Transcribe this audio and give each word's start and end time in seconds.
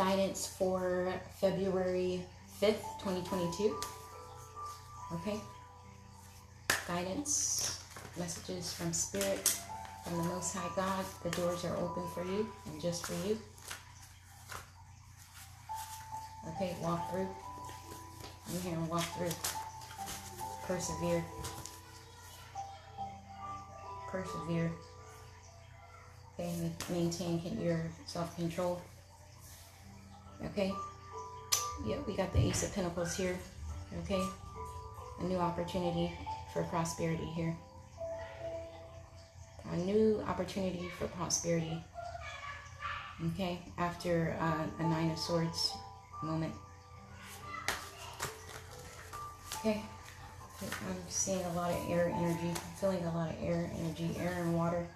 guidance 0.00 0.46
for 0.46 1.12
February 1.42 2.22
5th, 2.58 2.88
2022. 3.00 3.78
Okay? 5.12 5.38
Guidance, 6.88 7.84
messages 8.18 8.72
from 8.72 8.94
Spirit, 8.94 9.60
from 10.02 10.16
the 10.16 10.22
Most 10.22 10.56
High 10.56 10.70
God. 10.74 11.04
The 11.22 11.28
doors 11.32 11.66
are 11.66 11.76
open 11.76 12.04
for 12.14 12.24
you 12.24 12.48
and 12.64 12.80
just 12.80 13.04
for 13.04 13.28
you. 13.28 13.38
Okay, 16.48 16.74
walk 16.80 17.10
through. 17.10 17.28
I'm 18.48 18.60
here 18.62 18.78
and 18.78 18.88
walk 18.88 19.04
through. 19.18 19.28
Persevere. 20.66 21.22
Persevere. 24.08 24.70
Okay, 26.38 26.70
maintain 26.88 27.58
your 27.60 27.82
self 28.06 28.34
control. 28.36 28.80
Okay? 30.46 30.72
Yep, 31.86 32.06
we 32.06 32.14
got 32.14 32.32
the 32.32 32.38
Ace 32.38 32.62
of 32.62 32.74
Pentacles 32.74 33.16
here. 33.16 33.38
Okay? 34.04 34.22
A 35.20 35.24
new 35.24 35.36
opportunity 35.36 36.12
for 36.52 36.62
prosperity 36.64 37.26
here. 37.26 37.56
A 39.72 39.76
new 39.76 40.22
opportunity 40.26 40.88
for 40.98 41.06
prosperity. 41.08 41.82
Okay? 43.28 43.60
After 43.78 44.36
uh, 44.40 44.64
a 44.78 44.82
Nine 44.82 45.10
of 45.10 45.18
Swords 45.18 45.72
moment. 46.22 46.52
Okay? 49.58 49.82
I'm 50.62 50.96
seeing 51.08 51.42
a 51.42 51.52
lot 51.54 51.70
of 51.70 51.90
air 51.90 52.12
energy. 52.14 52.52
Feeling 52.80 53.04
a 53.04 53.14
lot 53.16 53.30
of 53.30 53.36
air 53.42 53.70
energy, 53.78 54.16
air 54.18 54.36
and 54.40 54.54
water. 54.54 54.86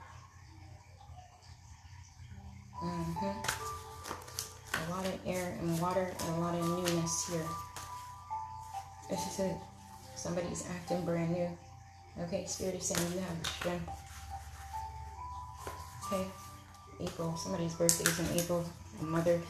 Mm-hmm 2.83 3.64
a 4.87 4.91
lot 4.91 5.07
of 5.07 5.19
air 5.27 5.57
and 5.61 5.81
water 5.81 6.13
and 6.21 6.37
a 6.37 6.41
lot 6.41 6.55
of 6.55 6.65
newness 6.67 7.29
here. 7.29 7.47
As 9.11 9.23
she 9.23 9.31
said, 9.31 9.57
somebody's 10.17 10.67
acting 10.71 11.05
brand 11.05 11.33
new. 11.33 11.49
Okay, 12.23 12.45
Spirit 12.47 12.77
is 12.77 12.87
saying 12.87 13.13
you 13.13 13.21
have 13.21 13.47
strength. 13.47 13.89
Okay, 16.07 16.27
April, 17.01 17.37
somebody's 17.37 17.75
birthday 17.75 18.05
is 18.05 18.19
in 18.19 18.39
April, 18.39 18.65
a 19.01 19.05
mother. 19.05 19.41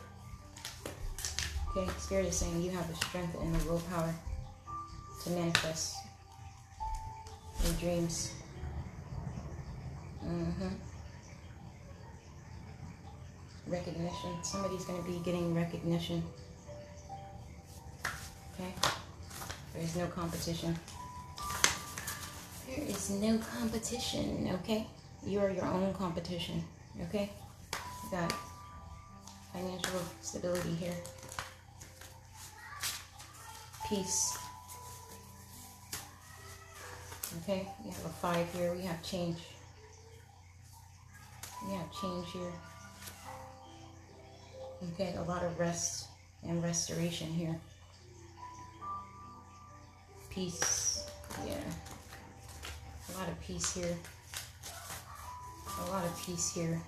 Okay, 1.70 1.90
Spirit 1.98 2.27
is 2.27 2.36
saying 2.36 2.62
you 2.62 2.70
have 2.70 2.88
the 2.88 2.94
strength 2.94 3.36
and 3.40 3.55
the 3.55 3.68
willpower 3.68 4.14
to 5.24 5.30
manifest 5.30 5.96
your 7.64 7.72
dreams. 7.74 8.32
Mm-hmm 10.24 10.93
recognition. 13.75 14.30
Somebody's 14.42 14.84
going 14.84 15.03
to 15.03 15.08
be 15.11 15.19
getting 15.25 15.55
recognition. 15.55 16.22
Okay? 18.55 18.72
There 19.72 19.83
is 19.83 19.97
no 19.97 20.06
competition. 20.06 20.77
There 22.69 22.84
is 22.86 23.11
no 23.11 23.39
competition, 23.39 24.48
okay? 24.55 24.86
You 25.27 25.41
are 25.41 25.50
your 25.50 25.67
own 25.67 25.92
competition, 25.95 26.62
okay? 27.08 27.30
You 27.72 28.11
got 28.11 28.33
financial 29.52 30.00
stability 30.20 30.75
here. 30.75 30.95
Peace. 33.89 34.39
Okay, 37.42 37.67
we 37.84 37.91
have 37.91 38.05
a 38.06 38.08
five 38.08 38.47
here. 38.55 38.72
We 38.75 38.83
have 38.83 39.02
change. 39.02 39.39
We 41.67 41.75
have 41.75 41.92
change 42.00 42.30
here. 42.33 42.52
Okay, 44.92 45.14
a 45.16 45.22
lot 45.22 45.42
of 45.42 45.58
rest 45.58 46.06
and 46.42 46.62
restoration 46.62 47.28
here. 47.28 47.56
Peace. 50.30 51.06
Yeah. 51.46 51.54
A 53.14 53.18
lot 53.18 53.28
of 53.28 53.40
peace 53.40 53.74
here. 53.74 53.96
A 55.80 55.90
lot 55.90 56.05
of 56.05 56.22
peace 56.24 56.52
here. 56.52 56.80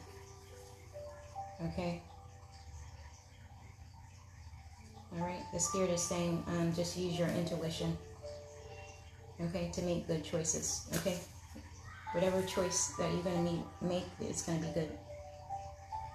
Okay. 1.65 2.01
All 5.15 5.25
right. 5.25 5.43
The 5.53 5.61
spirit 5.61 5.91
is 5.91 6.03
saying, 6.03 6.45
um, 6.49 6.73
just 6.75 6.97
use 6.97 7.19
your 7.19 7.29
intuition. 7.29 7.97
Okay, 9.41 9.71
to 9.73 9.83
make 9.83 10.07
good 10.07 10.25
choices. 10.25 10.87
Okay. 10.97 11.19
Whatever 12.13 12.43
choice 12.43 12.95
that 12.99 13.13
you're 13.13 13.23
gonna 13.23 13.63
make, 13.81 14.05
it's 14.21 14.43
gonna 14.43 14.59
be 14.59 14.69
good. 14.73 14.91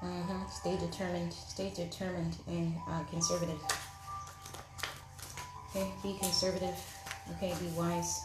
Mm-hmm. 0.03 0.49
Stay 0.49 0.77
determined. 0.77 1.33
Stay 1.33 1.71
determined 1.75 2.35
and 2.47 2.75
uh, 2.89 3.03
conservative. 3.03 3.59
Okay, 5.69 5.91
be 6.01 6.17
conservative. 6.19 6.75
Okay, 7.31 7.53
be 7.59 7.67
wise. 7.77 8.21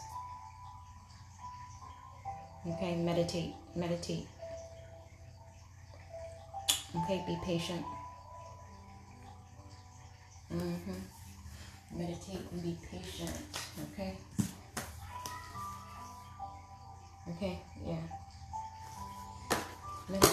Okay, 2.67 2.95
meditate. 2.95 3.53
Meditate. 3.75 4.27
Okay, 6.95 7.23
be 7.27 7.37
patient. 7.45 7.83
Mm-hmm. 10.53 11.97
Meditate 11.97 12.41
and 12.51 12.63
be 12.63 12.77
patient. 12.91 13.31
Okay. 13.93 14.15
Okay, 17.29 17.59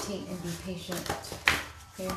meditate 0.09 0.29
and 0.29 0.43
be 0.43 0.51
patient 0.65 1.13
here. 1.97 2.11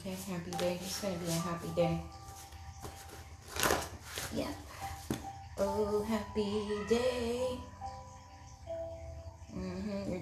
Okay, 0.00 0.16
happy 0.30 0.50
day. 0.52 0.78
It's 0.82 1.00
to 1.00 1.08
be 1.08 1.26
a 1.26 1.32
happy 1.32 1.68
day. 1.76 2.00
Yeah. 4.34 4.50
Oh, 5.58 6.02
happy 6.02 6.68
day. 6.88 7.58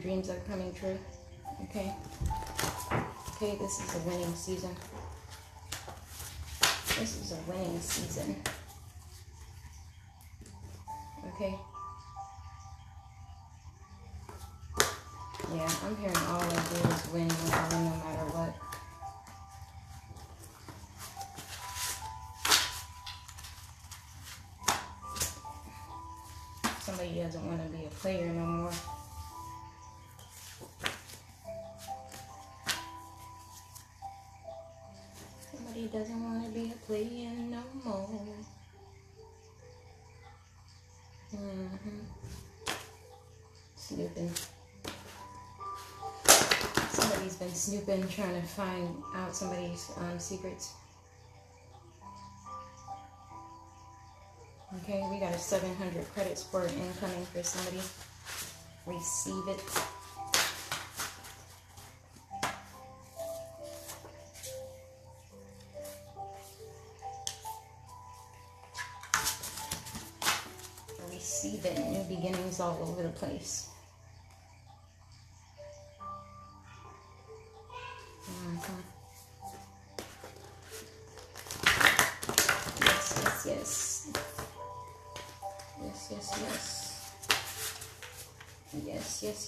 Dreams 0.04 0.28
are 0.28 0.38
coming 0.46 0.70
true. 0.74 0.98
Okay. 1.62 1.90
Okay, 3.36 3.56
this 3.56 3.80
is 3.80 3.94
a 3.94 3.98
winning 4.06 4.34
season. 4.34 4.76
This 6.98 7.22
is 7.22 7.32
a 7.32 7.50
winning 7.50 7.80
season. 7.80 8.36
Okay. 11.32 11.54
Snooping. 43.86 44.30
Somebody's 46.88 47.36
been 47.36 47.52
snooping, 47.52 48.08
trying 48.08 48.40
to 48.40 48.48
find 48.48 48.88
out 49.14 49.36
somebody's 49.36 49.90
um, 49.98 50.18
secrets. 50.18 50.72
Okay, 54.76 55.06
we 55.10 55.20
got 55.20 55.34
a 55.34 55.38
700 55.38 56.14
credit 56.14 56.38
score 56.38 56.64
incoming 56.64 57.26
for 57.26 57.42
somebody. 57.42 57.82
Receive 58.86 59.48
it. 59.48 59.62
Receive 71.12 71.64
it. 71.66 71.78
New 71.86 72.16
beginnings 72.16 72.60
all 72.60 72.78
over 72.80 73.02
the 73.02 73.10
place. 73.10 73.68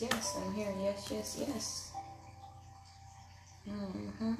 Yes. 0.03 0.37
I'm 0.37 0.53
here. 0.55 0.73
Yes, 0.81 1.09
yes, 1.11 1.37
yes. 1.39 1.93
Mm-hmm. 3.69 4.35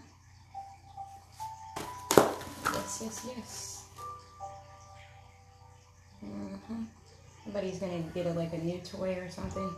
Yes, 2.73 3.01
yes, 3.03 3.27
yes. 3.37 3.85
Mm-hmm. 6.25 6.83
Somebody's 7.45 7.79
gonna 7.79 8.01
get 8.15 8.27
a, 8.27 8.33
like 8.33 8.53
a 8.53 8.59
new 8.59 8.79
toy 8.79 9.15
or 9.15 9.29
something. 9.31 9.71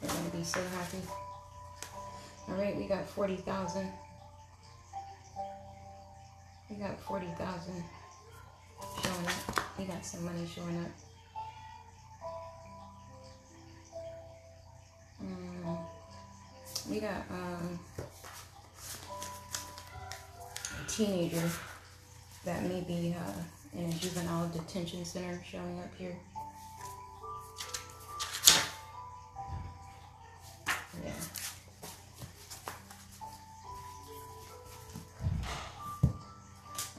They're 0.00 0.10
gonna 0.10 0.28
be 0.30 0.44
so 0.44 0.60
happy. 0.76 0.98
All 2.48 2.56
right, 2.56 2.76
we 2.76 2.86
got 2.86 3.08
40,000. 3.08 3.88
We 6.70 6.76
got 6.76 6.98
40,000 7.00 7.84
showing 9.02 9.26
up. 9.26 9.60
We 9.78 9.84
got 9.84 10.04
some 10.04 10.24
money 10.24 10.46
showing 10.46 10.78
up. 10.80 11.11
We 17.02 17.08
got 17.08 17.24
um, 17.32 17.80
a 20.80 20.88
teenager 20.88 21.50
that 22.44 22.62
may 22.62 22.80
be 22.82 23.16
uh, 23.18 23.76
in 23.76 23.86
a 23.86 23.92
juvenile 23.94 24.48
detention 24.50 25.04
center 25.04 25.42
showing 25.44 25.80
up 25.80 25.92
here. 25.98 26.16
Yeah. 31.04 31.10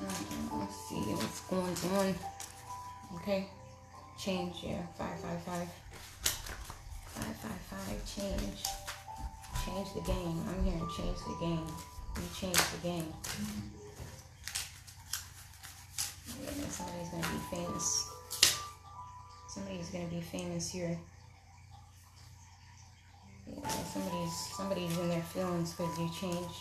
Mm, 0.01 0.59
Let's 0.59 0.75
see 0.89 0.95
what's 0.95 1.39
going 1.41 1.77
on. 1.97 2.15
Okay. 3.21 3.47
Change, 4.19 4.55
yeah. 4.63 4.81
555. 4.97 5.69
555, 7.13 8.15
change. 8.17 8.82
Change 9.73 9.93
the 9.95 10.01
game. 10.01 10.45
I'm 10.47 10.63
here 10.63 10.79
to 10.79 10.87
change 10.95 11.17
the 11.27 11.35
game. 11.39 11.65
You 12.15 12.21
change 12.39 12.57
the 12.57 12.77
game. 12.83 13.11
Yeah, 16.43 16.67
somebody's 16.69 17.09
gonna 17.09 17.23
be 17.23 17.55
famous. 17.55 18.07
Somebody's 19.49 19.89
gonna 19.89 20.05
be 20.05 20.21
famous 20.21 20.69
here. 20.69 20.95
Yeah, 23.47 23.67
somebody's 23.67 24.35
somebody's 24.55 24.95
in 24.99 25.09
their 25.09 25.23
feelings 25.23 25.71
because 25.73 25.97
you 25.97 26.09
changed. 26.21 26.59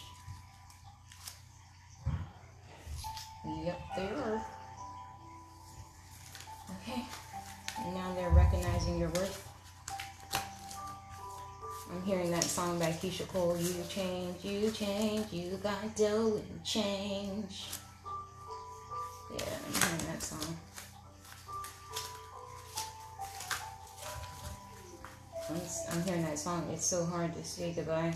Yep, 3.45 3.81
they 3.95 4.09
are. 4.09 4.47
Okay. 6.81 7.05
And 7.85 7.95
now 7.95 8.15
they're 8.15 8.31
recognizing 8.31 8.99
your 8.99 9.11
worth. 9.11 9.42
I'm 11.93 12.03
hearing 12.05 12.31
that 12.31 12.45
song 12.45 12.79
by 12.79 12.87
Keyshia 12.87 13.29
Cole. 13.29 13.57
You 13.59 13.75
change, 13.89 14.43
you 14.43 14.71
change, 14.71 15.31
you 15.31 15.59
got 15.63 15.95
and 16.49 16.65
change. 16.65 17.67
Yeah, 19.37 19.45
I'm 19.67 19.83
hearing 19.83 20.07
that 20.07 20.23
song. 20.23 20.57
I'm, 25.51 26.03
hearing 26.05 26.23
that 26.23 26.39
song. 26.39 26.67
It's 26.73 26.87
so 26.87 27.05
hard 27.05 27.35
to 27.35 27.45
say 27.45 27.73
goodbye. 27.73 28.15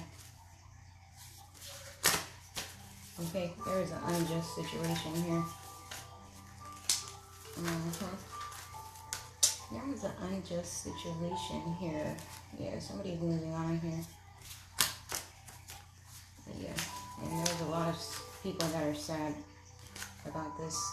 Okay, 3.28 3.52
there 3.66 3.82
is 3.82 3.90
an 3.90 3.98
unjust 4.06 4.54
situation 4.54 5.14
here. 5.22 5.44
Mhm. 7.58 8.35
There 9.72 9.82
is 9.92 10.04
an 10.04 10.12
unjust 10.22 10.84
situation 10.84 11.74
here. 11.80 12.16
Yeah, 12.58 12.78
somebody's 12.78 13.20
moving 13.20 13.52
on 13.52 13.80
here. 13.80 13.98
Yeah, 16.60 16.68
and 17.22 17.46
there's 17.46 17.60
a 17.62 17.64
lot 17.64 17.88
of 17.88 18.40
people 18.44 18.68
that 18.68 18.86
are 18.86 18.94
sad 18.94 19.34
about 20.24 20.56
this. 20.58 20.92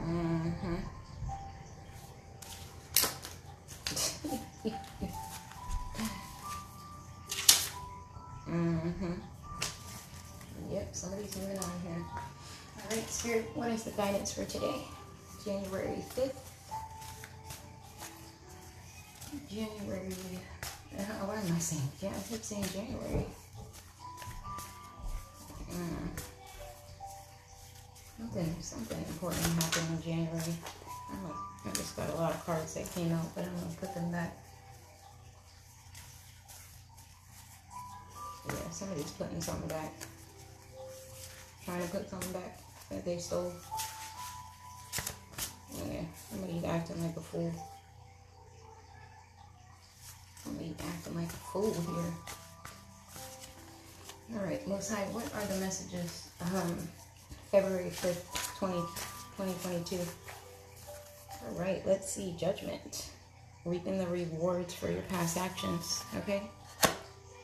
Mm-hmm. 0.00 0.76
mm-hmm. 8.48 9.12
Yep, 10.70 10.88
somebody's 10.92 11.36
moving 11.36 11.58
on 11.58 11.70
here. 11.84 12.04
All 12.78 12.96
right, 12.96 13.10
Spirit, 13.10 13.50
what 13.54 13.70
is 13.70 13.84
the 13.84 13.90
guidance 13.90 14.32
for 14.32 14.46
today? 14.46 14.86
January 15.44 16.04
5th. 16.14 16.34
January. 19.50 20.08
Uh, 20.96 21.02
what 21.26 21.38
am 21.38 21.56
I 21.56 21.58
saying? 21.58 21.88
Yeah, 22.00 22.10
I 22.10 22.22
keep 22.28 22.42
saying 22.42 22.64
January. 22.72 23.26
Mm. 25.72 26.08
Something, 28.18 28.54
something 28.60 28.98
important 28.98 29.42
happened 29.58 29.88
in 29.96 30.02
January. 30.02 30.54
I'm 31.10 31.22
gonna, 31.22 31.34
I 31.66 31.70
just 31.74 31.96
got 31.96 32.08
a 32.10 32.14
lot 32.14 32.34
of 32.34 32.46
cards 32.46 32.74
that 32.74 32.88
came 32.94 33.10
out, 33.12 33.34
but 33.34 33.44
I'm 33.44 33.54
gonna 33.56 33.76
put 33.80 33.94
them 33.94 34.12
back. 34.12 34.36
Yeah, 38.46 38.70
somebody's 38.70 39.10
putting 39.10 39.40
something 39.40 39.68
back. 39.68 39.92
Trying 41.64 41.82
to 41.82 41.88
put 41.88 42.08
something 42.08 42.32
back 42.32 42.60
that 42.90 43.04
they 43.04 43.18
stole. 43.18 43.52
Yeah, 45.76 46.02
somebody's 46.30 46.64
acting 46.64 47.02
like 47.02 47.16
a 47.16 47.20
fool. 47.20 47.52
Somebody's 50.44 50.74
acting 50.88 51.16
like 51.16 51.28
a 51.28 51.42
fool 51.52 51.72
here. 51.72 52.12
All 54.34 54.44
right, 54.46 54.66
Most 54.66 54.90
High, 54.90 55.04
what 55.12 55.24
are 55.34 55.46
the 55.46 55.60
messages? 55.60 56.28
Um, 56.40 56.76
February 57.50 57.90
5th, 57.90 58.58
20, 58.58 58.74
2022. 59.36 59.98
All 61.44 61.54
right, 61.60 61.82
let's 61.86 62.10
see. 62.10 62.34
Judgment. 62.38 63.10
Reaping 63.64 63.98
the 63.98 64.06
rewards 64.06 64.74
for 64.74 64.90
your 64.90 65.02
past 65.02 65.36
actions. 65.36 66.02
Okay? 66.18 66.42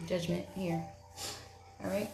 Judgment 0.07 0.47
here. 0.55 0.83
All 1.85 1.91
right? 1.91 2.11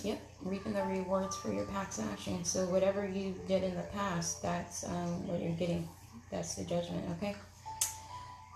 Yep, 0.00 0.20
reaping 0.42 0.72
the 0.72 0.82
rewards 0.82 1.36
for 1.36 1.52
your 1.52 1.64
past 1.66 2.00
actions. 2.00 2.48
So 2.50 2.66
whatever 2.66 3.06
you 3.06 3.34
did 3.46 3.62
in 3.62 3.74
the 3.76 3.82
past, 3.94 4.42
that's 4.42 4.84
um, 4.84 5.26
what 5.28 5.40
you're 5.40 5.52
getting. 5.52 5.88
That's 6.30 6.54
the 6.54 6.64
judgment, 6.64 7.04
okay? 7.16 7.36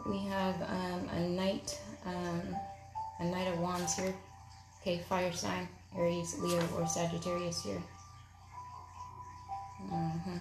We 0.07 0.19
have 0.27 0.55
um, 0.63 1.09
a 1.11 1.21
knight, 1.21 1.79
um, 2.05 2.57
a 3.21 3.25
knight 3.25 3.49
of 3.49 3.61
wands 3.61 3.97
here. 3.97 4.15
Okay, 4.81 4.99
fire 5.09 5.33
sign, 5.33 5.69
Aries, 5.97 6.39
Leo, 6.39 6.63
or 6.77 6.87
Sagittarius 6.87 7.63
here. 7.63 7.83
hmm 9.89 10.37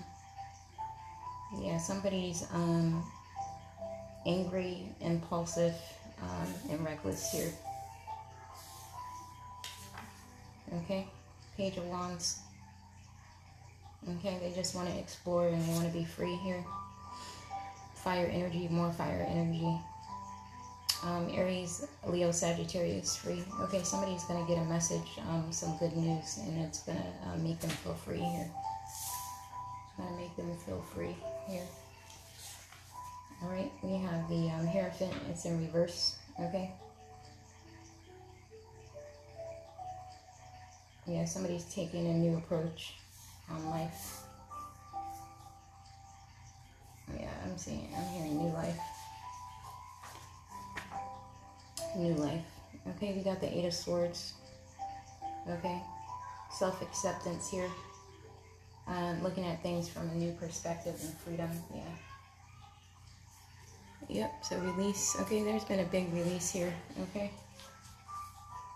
Yeah, 1.59 1.77
somebody's 1.77 2.45
um, 2.53 3.03
angry, 4.25 4.87
impulsive, 5.01 5.75
um, 6.21 6.53
and 6.71 6.85
reckless 6.85 7.31
here. 7.31 7.51
Okay, 10.73 11.07
Page 11.57 11.77
of 11.77 11.85
Wands. 11.85 12.39
Okay, 14.17 14.37
they 14.39 14.51
just 14.55 14.75
want 14.75 14.87
to 14.89 14.97
explore 14.97 15.47
and 15.47 15.61
they 15.61 15.73
want 15.73 15.87
to 15.87 15.93
be 15.93 16.05
free 16.05 16.35
here. 16.37 16.63
Fire 17.95 18.27
energy, 18.27 18.67
more 18.69 18.91
fire 18.91 19.25
energy. 19.29 19.79
Um, 21.03 21.29
Aries, 21.33 21.87
Leo, 22.07 22.31
Sagittarius, 22.31 23.15
free. 23.15 23.43
Okay, 23.61 23.83
somebody's 23.83 24.23
going 24.23 24.43
to 24.43 24.51
get 24.51 24.61
a 24.61 24.65
message, 24.65 25.19
um, 25.29 25.51
some 25.51 25.77
good 25.77 25.95
news, 25.95 26.39
and 26.39 26.61
it's 26.61 26.81
going 26.83 26.97
to 26.97 27.29
uh, 27.29 27.37
make 27.37 27.59
them 27.59 27.69
feel 27.69 27.93
free 27.93 28.19
here. 28.19 28.49
It's 28.85 29.97
going 29.97 30.09
to 30.09 30.15
make 30.15 30.35
them 30.35 30.55
feel 30.65 30.81
free 30.93 31.15
here. 31.47 31.65
All 33.43 33.49
right, 33.49 33.71
we 33.83 33.97
have 33.97 34.27
the 34.29 34.49
um, 34.49 34.65
Hierophant. 34.65 35.13
It's 35.29 35.45
in 35.45 35.59
reverse. 35.59 36.17
Okay. 36.39 36.71
Yeah, 41.07 41.25
somebody's 41.25 41.65
taking 41.65 42.07
a 42.07 42.13
new 42.13 42.37
approach 42.37 42.95
on 43.49 43.69
life. 43.69 44.21
Yeah, 47.19 47.29
I'm 47.43 47.57
seeing, 47.57 47.87
I'm 47.95 48.07
hearing 48.07 48.37
new 48.37 48.51
life. 48.53 48.79
New 51.95 52.15
life. 52.15 52.45
Okay, 52.95 53.13
we 53.13 53.21
got 53.21 53.39
the 53.39 53.55
Eight 53.55 53.65
of 53.65 53.73
Swords. 53.73 54.33
Okay, 55.47 55.79
self 56.51 56.81
acceptance 56.81 57.49
here. 57.49 57.69
Um, 58.87 59.21
looking 59.21 59.45
at 59.45 59.61
things 59.61 59.87
from 59.87 60.09
a 60.09 60.15
new 60.15 60.31
perspective 60.33 60.95
and 61.03 61.13
freedom. 61.17 61.49
Yeah. 61.73 61.81
Yep, 64.07 64.45
so 64.45 64.57
release. 64.59 65.15
Okay, 65.21 65.43
there's 65.43 65.63
been 65.65 65.79
a 65.79 65.85
big 65.85 66.11
release 66.13 66.51
here. 66.51 66.73
Okay. 67.09 67.31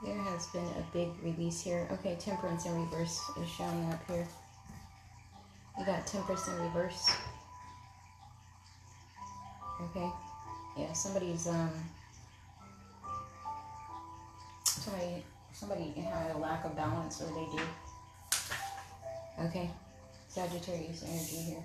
There 0.04 0.18
has 0.18 0.48
been 0.48 0.64
a 0.64 0.86
big 0.94 1.10
release 1.22 1.62
here. 1.62 1.88
Okay, 1.92 2.16
temperance 2.20 2.66
in 2.66 2.74
reverse 2.86 3.20
is 3.42 3.50
showing 3.50 3.84
up 3.92 4.02
here. 4.08 4.26
We 5.78 5.84
got 5.84 6.08
temperance 6.08 6.48
in 6.48 6.56
reverse. 6.62 7.10
Okay. 9.82 10.10
Yeah, 10.78 10.94
somebody's 10.94 11.48
um 11.48 11.72
somebody 14.64 15.24
somebody 15.52 15.92
had 15.92 16.36
a 16.36 16.38
lack 16.38 16.64
of 16.64 16.76
balance 16.78 17.22
or 17.22 17.28
they 17.28 17.58
do. 17.58 17.64
Okay. 19.48 19.70
Sagittarius 20.30 21.04
energy 21.04 21.52
here. 21.52 21.64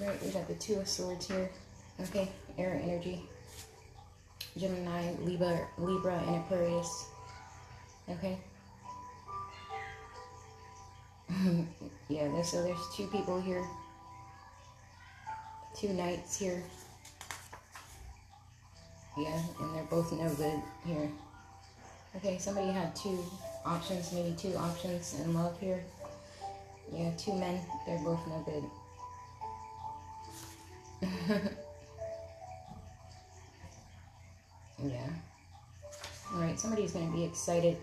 Alright, 0.00 0.22
we 0.22 0.30
got 0.30 0.46
the 0.46 0.54
two 0.54 0.74
of 0.74 0.88
swords 0.88 1.26
here. 1.26 1.50
Okay, 2.00 2.28
air 2.58 2.80
energy. 2.82 3.22
Gemini, 4.56 5.12
Libra, 5.22 5.66
Libra, 5.78 6.18
and 6.26 6.36
Aquarius. 6.36 7.06
Okay. 8.08 8.38
yeah, 12.08 12.42
so 12.42 12.62
there's 12.62 12.78
two 12.94 13.06
people 13.08 13.40
here. 13.40 13.64
Two 15.76 15.92
knights 15.92 16.38
here. 16.38 16.62
Yeah, 19.18 19.42
and 19.60 19.74
they're 19.74 19.84
both 19.84 20.12
no 20.12 20.28
good 20.34 20.62
here. 20.86 21.10
Okay, 22.16 22.38
somebody 22.38 22.70
had 22.70 22.96
two 22.96 23.22
options, 23.64 24.12
maybe 24.12 24.34
two 24.38 24.54
options 24.56 25.20
in 25.20 25.34
love 25.34 25.58
here. 25.60 25.84
Yeah, 26.92 27.10
two 27.18 27.34
men, 27.34 27.60
they're 27.86 27.98
both 27.98 28.20
no 28.26 28.44
good. 31.02 31.50
yeah. 34.82 35.08
Alright, 36.34 36.58
somebody's 36.58 36.92
going 36.92 37.10
to 37.10 37.16
be 37.16 37.24
excited. 37.24 37.76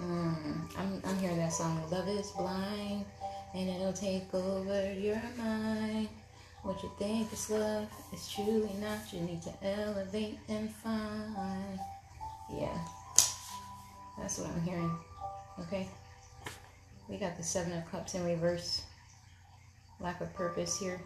Mm, 0.00 0.76
I'm, 0.76 1.02
I'm 1.04 1.18
hearing 1.18 1.38
that 1.38 1.52
song, 1.52 1.82
Love 1.90 2.08
is 2.08 2.30
Blind 2.32 3.04
and 3.54 3.70
it'll 3.70 3.92
take 3.92 4.32
over 4.34 4.92
your 4.92 5.22
mind. 5.38 6.08
What 6.62 6.82
you 6.82 6.90
think 6.98 7.32
is 7.32 7.50
love 7.50 7.88
is 8.12 8.28
truly 8.28 8.70
not. 8.80 9.12
You 9.12 9.20
need 9.20 9.42
to 9.42 9.52
elevate 9.62 10.38
and 10.48 10.70
find. 10.70 11.78
Yeah, 12.52 12.78
that's 14.18 14.38
what 14.38 14.50
I'm 14.50 14.62
hearing. 14.62 14.90
Okay, 15.60 15.86
we 17.08 17.16
got 17.16 17.36
the 17.36 17.42
Seven 17.42 17.72
of 17.72 17.90
Cups 17.90 18.14
in 18.14 18.24
reverse. 18.24 18.82
Lack 20.00 20.20
of 20.20 20.34
purpose 20.34 20.78
here. 20.78 21.00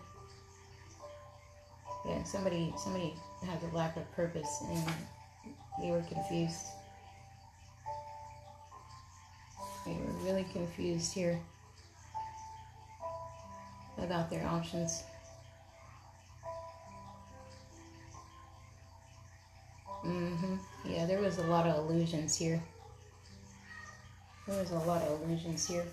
Yeah, 2.06 2.22
somebody 2.24 2.72
somebody 2.76 3.14
has 3.46 3.62
a 3.62 3.76
lack 3.76 3.96
of 3.96 4.10
purpose 4.12 4.62
and 4.68 4.84
they 5.80 5.90
were 5.90 6.02
confused. 6.02 6.66
They 9.84 9.92
were 9.92 10.12
really 10.24 10.44
confused 10.52 11.12
here 11.12 11.38
about 13.98 14.30
their 14.30 14.46
options. 14.46 15.02
Mm-hmm. 20.04 20.56
Yeah, 20.84 21.06
there 21.06 21.20
was 21.20 21.38
a 21.38 21.46
lot 21.46 21.66
of 21.66 21.76
illusions 21.76 22.36
here. 22.36 22.62
There 24.46 24.58
was 24.58 24.70
a 24.70 24.78
lot 24.78 25.02
of 25.02 25.22
illusions 25.22 25.66
here. 25.66 25.84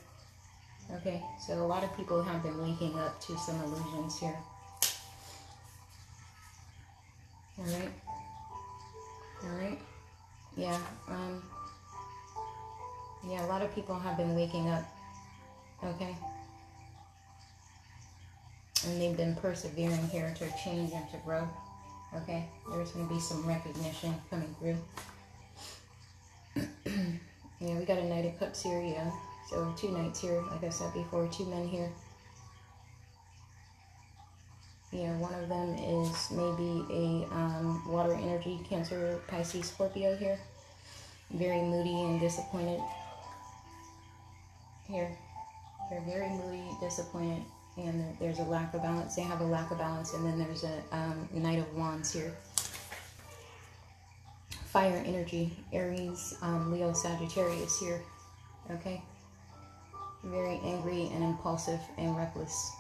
Okay, 0.94 1.22
so 1.46 1.54
a 1.54 1.66
lot 1.66 1.84
of 1.84 1.96
people 1.98 2.22
have 2.22 2.44
been 2.44 2.62
waking 2.62 2.98
up 3.00 3.20
to 3.22 3.38
some 3.38 3.60
illusions 3.64 4.20
here. 4.20 4.38
Alright. 7.60 7.92
Alright. 9.44 9.80
Yeah, 10.58 10.80
um 11.08 11.44
yeah, 13.28 13.46
a 13.46 13.48
lot 13.48 13.62
of 13.62 13.74
people 13.74 13.96
have 13.96 14.18
been 14.18 14.36
waking 14.36 14.70
up. 14.70 14.84
Okay 15.84 16.16
and 18.88 19.02
they've 19.02 19.18
been 19.18 19.36
persevering 19.36 20.08
here 20.10 20.34
to 20.38 20.46
change 20.64 20.92
and 20.94 21.10
to 21.10 21.18
grow. 21.26 21.48
Okay, 22.16 22.46
there's 22.72 22.92
going 22.92 23.08
to 23.08 23.14
be 23.14 23.20
some 23.20 23.46
recognition 23.46 24.14
coming 24.30 24.56
through. 24.60 24.78
yeah, 27.60 27.78
we 27.78 27.86
got 27.86 27.98
a 27.98 28.04
Knight 28.04 28.26
of 28.26 28.40
Cups 28.40 28.64
here, 28.64 28.82
yeah. 28.82 29.12
So 29.50 29.74
two 29.78 29.92
knights 29.92 30.22
here, 30.22 30.42
like 30.52 30.64
I 30.64 30.70
said 30.70 30.94
before, 30.94 31.28
two 31.28 31.46
men 31.46 31.68
here. 31.68 31.92
Yeah, 34.96 35.12
one 35.18 35.34
of 35.34 35.50
them 35.50 35.76
is 35.76 36.32
maybe 36.32 36.86
a 36.90 37.28
um, 37.36 37.84
water 37.92 38.14
energy, 38.14 38.62
Cancer, 38.64 39.20
Pisces, 39.28 39.66
Scorpio 39.66 40.16
here. 40.16 40.40
Very 41.32 41.60
moody 41.60 42.02
and 42.02 42.18
disappointed. 42.18 42.80
Here. 44.88 45.12
They're 45.90 46.00
very 46.08 46.30
moody, 46.30 46.64
disappointed, 46.80 47.44
and 47.76 48.16
there's 48.22 48.40
a 48.40 48.44
lack 48.44 48.74
of 48.74 48.84
balance. 48.84 49.18
They 49.18 49.24
have 49.24 49.42
a 49.42 49.44
lack 49.44 49.70
of 49.70 49.80
balance, 49.80 50.14
and 50.14 50.26
then 50.26 50.40
there's 50.40 50.64
a 50.64 50.82
um, 50.94 51.28
Knight 51.34 51.60
of 51.60 51.76
Wands 51.76 52.14
here. 52.14 52.34
Fire 54.68 55.04
energy, 55.06 55.52
Aries, 55.74 56.38
um, 56.42 56.72
Leo, 56.72 56.94
Sagittarius 56.94 57.78
here. 57.82 58.02
Okay? 58.72 59.02
Very 60.24 60.58
angry 60.64 61.10
and 61.14 61.22
impulsive 61.22 61.82
and 61.98 62.16
reckless. 62.16 62.72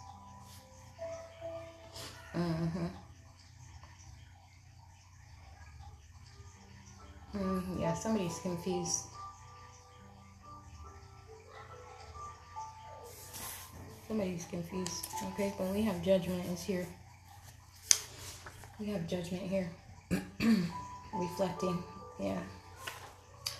Mm-hmm. 2.35 2.85
Mm, 7.37 7.81
yeah, 7.81 7.93
somebody's 7.93 8.39
confused. 8.39 9.05
Somebody's 14.07 14.45
confused. 14.45 15.05
Okay, 15.33 15.53
but 15.57 15.67
we 15.73 15.81
have 15.81 16.01
judgment 16.03 16.43
is 16.51 16.63
here. 16.63 16.85
We 18.79 18.87
have 18.87 19.07
judgment 19.07 19.43
here. 19.43 19.69
reflecting. 21.13 21.83
Yeah. 22.19 22.39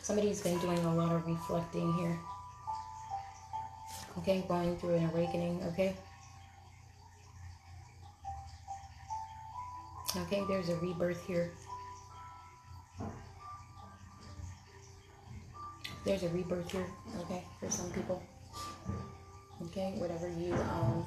Somebody's 0.02 0.42
been 0.42 0.60
doing 0.60 0.80
a 0.80 0.96
lot 0.96 1.12
of 1.12 1.26
reflecting 1.26 1.94
here. 1.94 2.18
Okay, 4.20 4.46
going 4.48 4.78
through 4.78 4.96
an 4.96 5.10
awakening, 5.10 5.62
okay? 5.68 5.96
Okay, 10.26 10.44
there's 10.48 10.70
a 10.70 10.76
rebirth 10.78 11.24
here. 11.28 11.52
There's 16.04 16.24
a 16.24 16.30
rebirth 16.30 16.72
here, 16.72 16.88
okay, 17.22 17.44
for 17.60 17.70
some 17.70 17.92
people. 17.92 18.24
Okay 19.66 19.94
whatever 19.98 20.28
you 20.28 20.54
um, 20.54 21.06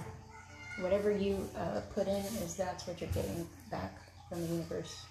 whatever 0.80 1.10
you 1.10 1.48
uh, 1.56 1.80
put 1.94 2.06
in 2.06 2.24
is 2.44 2.54
that's 2.54 2.86
what 2.86 3.00
you're 3.00 3.10
getting 3.10 3.46
back 3.72 3.92
from 4.28 4.40
the 4.40 4.46
universe. 4.46 5.02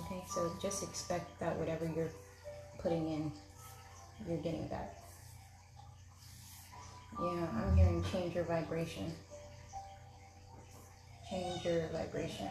Okay 0.00 0.22
so 0.28 0.50
just 0.60 0.82
expect 0.82 1.38
that 1.38 1.54
whatever 1.56 1.88
you're 1.94 2.10
putting 2.78 3.10
in 3.10 3.32
you're 4.26 4.38
getting 4.38 4.66
back. 4.68 4.94
Yeah 7.20 7.46
i'm 7.56 7.76
hearing 7.76 8.04
change 8.12 8.34
your 8.34 8.44
vibration 8.44 9.12
change 11.30 11.64
your 11.64 11.88
vibration 11.88 12.48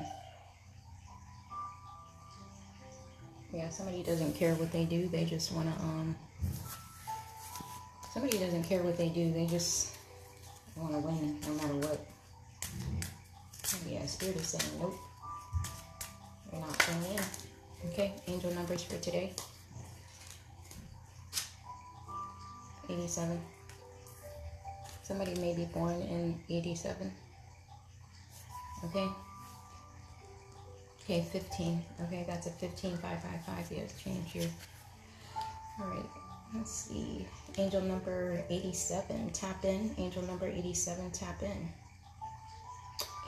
yeah 3.54 3.70
somebody 3.70 4.04
doesn't 4.04 4.34
care 4.34 4.54
what 4.56 4.72
they 4.72 4.86
do 4.86 5.08
they 5.08 5.26
just 5.26 5.52
want 5.52 5.74
to 5.74 5.82
um 5.84 6.16
Somebody 8.16 8.38
doesn't 8.38 8.64
care 8.64 8.82
what 8.82 8.98
they 8.98 9.10
do. 9.10 9.34
They 9.34 9.46
just 9.46 9.98
want 10.78 10.94
to 10.94 11.00
win 11.00 11.38
no 11.46 11.54
matter 11.56 11.76
what. 11.86 12.00
Yeah, 13.86 14.06
Spirit 14.06 14.38
is 14.38 14.48
saying 14.48 14.80
nope. 14.80 14.96
You're 16.50 16.62
not 16.62 16.88
going 16.88 17.18
in. 17.18 17.92
Okay, 17.92 18.14
angel 18.30 18.54
numbers 18.54 18.84
for 18.84 18.98
today. 19.00 19.34
87. 22.90 23.38
Somebody 25.04 25.36
may 25.42 25.54
be 25.54 25.66
born 25.66 26.00
in 26.04 26.40
87. 26.50 27.12
Okay. 28.86 29.10
Okay, 31.04 31.22
15. 31.32 31.84
Okay, 32.04 32.26
that's 32.28 32.48
a 32.48 32.52
15555. 32.52 33.78
Yes, 33.78 34.02
change 34.02 34.32
here. 34.32 34.50
All 35.80 35.88
right. 35.88 36.06
Let's 36.54 36.72
see. 36.72 37.26
Angel 37.58 37.82
number 37.82 38.44
87, 38.50 39.32
tap 39.32 39.66
in. 39.66 39.94
Angel 39.98 40.22
number 40.24 40.48
87, 40.48 41.12
tap 41.12 41.42
in. 41.42 41.70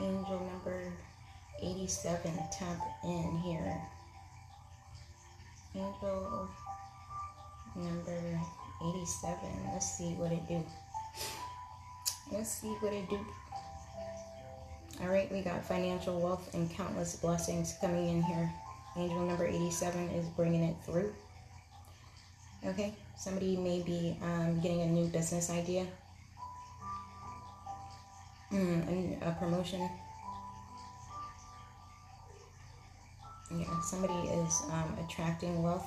Angel 0.00 0.40
number 0.50 0.92
87, 1.60 2.32
tap 2.50 2.80
in 3.04 3.38
here. 3.44 3.80
Angel 5.74 6.48
number 7.76 8.40
87. 8.82 9.38
Let's 9.72 9.98
see 9.98 10.14
what 10.14 10.32
it 10.32 10.46
do. 10.48 10.64
Let's 12.32 12.50
see 12.50 12.68
what 12.80 12.92
it 12.92 13.08
do. 13.10 13.18
All 15.00 15.08
right, 15.08 15.30
we 15.30 15.42
got 15.42 15.64
financial 15.64 16.20
wealth 16.20 16.52
and 16.54 16.68
countless 16.72 17.14
blessings 17.14 17.74
coming 17.80 18.08
in 18.08 18.20
here. 18.20 18.50
Angel 18.96 19.24
number 19.24 19.46
87 19.46 20.10
is 20.10 20.26
bringing 20.30 20.64
it 20.64 20.74
through. 20.84 21.14
Okay, 22.66 22.92
somebody 23.16 23.56
may 23.56 23.80
be 23.80 24.16
um, 24.20 24.58
getting 24.60 24.80
a 24.80 24.86
new 24.86 25.06
business 25.06 25.50
idea. 25.50 25.86
Mm, 28.50 28.88
and 28.88 29.22
a 29.22 29.36
promotion. 29.38 29.88
Yeah, 33.56 33.80
somebody 33.82 34.28
is 34.30 34.62
um, 34.72 34.96
attracting 35.06 35.62
wealth. 35.62 35.86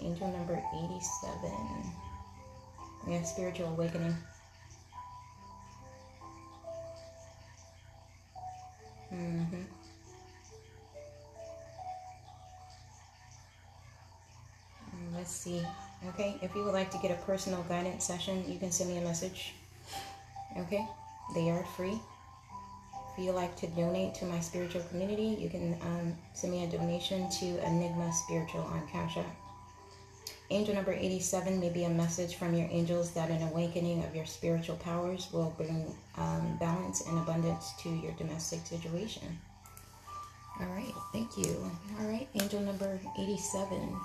Angel 0.00 0.28
number 0.32 0.60
87. 0.74 1.52
Yeah, 3.06 3.22
spiritual 3.22 3.68
awakening. 3.68 4.16
Mm-hmm. 9.12 9.62
Let's 15.14 15.30
see. 15.30 15.62
Okay, 16.08 16.36
if 16.42 16.54
you 16.54 16.64
would 16.64 16.74
like 16.74 16.90
to 16.90 16.98
get 16.98 17.10
a 17.10 17.22
personal 17.24 17.62
guidance 17.68 18.04
session, 18.04 18.44
you 18.50 18.58
can 18.58 18.72
send 18.72 18.90
me 18.90 18.98
a 18.98 19.02
message. 19.02 19.54
Okay, 20.58 20.86
they 21.34 21.50
are 21.50 21.64
free. 21.76 21.98
If 23.12 23.24
you 23.24 23.32
like 23.32 23.54
to 23.56 23.66
donate 23.68 24.14
to 24.16 24.24
my 24.24 24.40
spiritual 24.40 24.82
community, 24.84 25.36
you 25.38 25.50
can 25.50 25.76
um, 25.82 26.16
send 26.32 26.52
me 26.52 26.64
a 26.64 26.66
donation 26.66 27.30
to 27.30 27.66
Enigma 27.66 28.10
Spiritual 28.12 28.62
on 28.62 28.88
Cash 28.88 29.18
App. 29.18 29.41
Angel 30.52 30.74
number 30.74 30.92
87 30.92 31.58
may 31.60 31.70
be 31.70 31.84
a 31.84 31.88
message 31.88 32.34
from 32.34 32.54
your 32.54 32.68
angels 32.70 33.12
that 33.12 33.30
an 33.30 33.42
awakening 33.48 34.04
of 34.04 34.14
your 34.14 34.26
spiritual 34.26 34.76
powers 34.76 35.28
will 35.32 35.54
bring 35.56 35.94
um, 36.18 36.58
balance 36.60 37.06
and 37.08 37.16
abundance 37.18 37.72
to 37.80 37.88
your 37.88 38.12
domestic 38.12 38.66
situation. 38.66 39.38
All 40.60 40.66
right, 40.66 40.92
thank 41.10 41.38
you. 41.38 41.70
All 41.98 42.06
right, 42.06 42.28
angel 42.34 42.60
number 42.60 43.00
87 43.18 43.96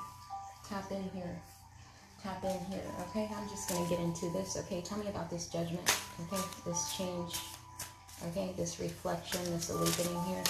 tap 0.69 0.89
in 0.89 1.03
here. 1.13 1.37
Tap 2.23 2.41
in 2.45 2.59
here, 2.71 2.91
okay? 3.09 3.29
I'm 3.35 3.49
just 3.49 3.67
going 3.67 3.83
to 3.83 3.89
get 3.89 3.99
into 3.99 4.29
this, 4.29 4.55
okay? 4.57 4.81
Tell 4.81 4.97
me 4.99 5.09
about 5.09 5.29
this 5.29 5.47
judgment, 5.47 5.93
okay? 6.21 6.41
This 6.65 6.95
change, 6.97 7.35
okay? 8.27 8.53
This 8.55 8.79
reflection, 8.79 9.43
this 9.51 9.69
awakening 9.69 10.23
here. 10.23 10.43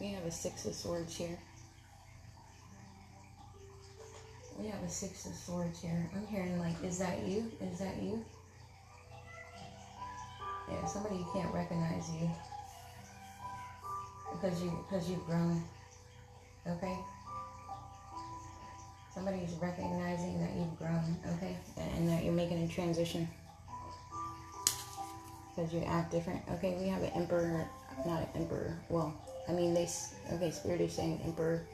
We 0.00 0.08
have 0.08 0.24
a 0.24 0.30
Six 0.30 0.64
of 0.64 0.74
Swords 0.74 1.14
here. 1.14 1.38
We 4.58 4.66
have 4.68 4.82
a 4.82 4.88
Six 4.88 5.26
of 5.26 5.34
Swords 5.34 5.80
here. 5.80 6.10
I'm 6.14 6.26
hearing 6.26 6.58
like, 6.58 6.82
is 6.82 6.98
that 6.98 7.26
you? 7.26 7.50
Is 7.60 7.78
that 7.78 8.02
you? 8.02 8.24
Yeah, 10.70 10.84
somebody 10.86 11.24
can't 11.34 11.52
recognize 11.52 12.08
you 12.10 12.30
because 14.32 14.62
you 14.62 14.84
because 14.88 15.08
you've 15.10 15.24
grown. 15.26 15.62
Okay. 16.66 16.96
Somebody's 19.14 19.52
recognizing 19.60 20.40
that 20.40 20.54
you've 20.56 20.78
grown. 20.78 21.16
Okay, 21.34 21.56
and 21.76 22.08
that 22.08 22.24
you're 22.24 22.32
making 22.32 22.62
a 22.62 22.68
transition 22.68 23.28
because 25.54 25.74
you 25.74 25.82
act 25.82 26.12
different. 26.12 26.40
Okay, 26.52 26.76
we 26.80 26.88
have 26.88 27.02
an 27.02 27.10
emperor, 27.10 27.68
not 28.06 28.22
an 28.22 28.28
emperor. 28.34 28.78
Well, 28.88 29.12
I 29.48 29.52
mean 29.52 29.74
they. 29.74 29.88
Okay, 30.32 30.50
spirit 30.50 30.80
is 30.80 30.92
saying 30.92 31.20
emperor 31.24 31.66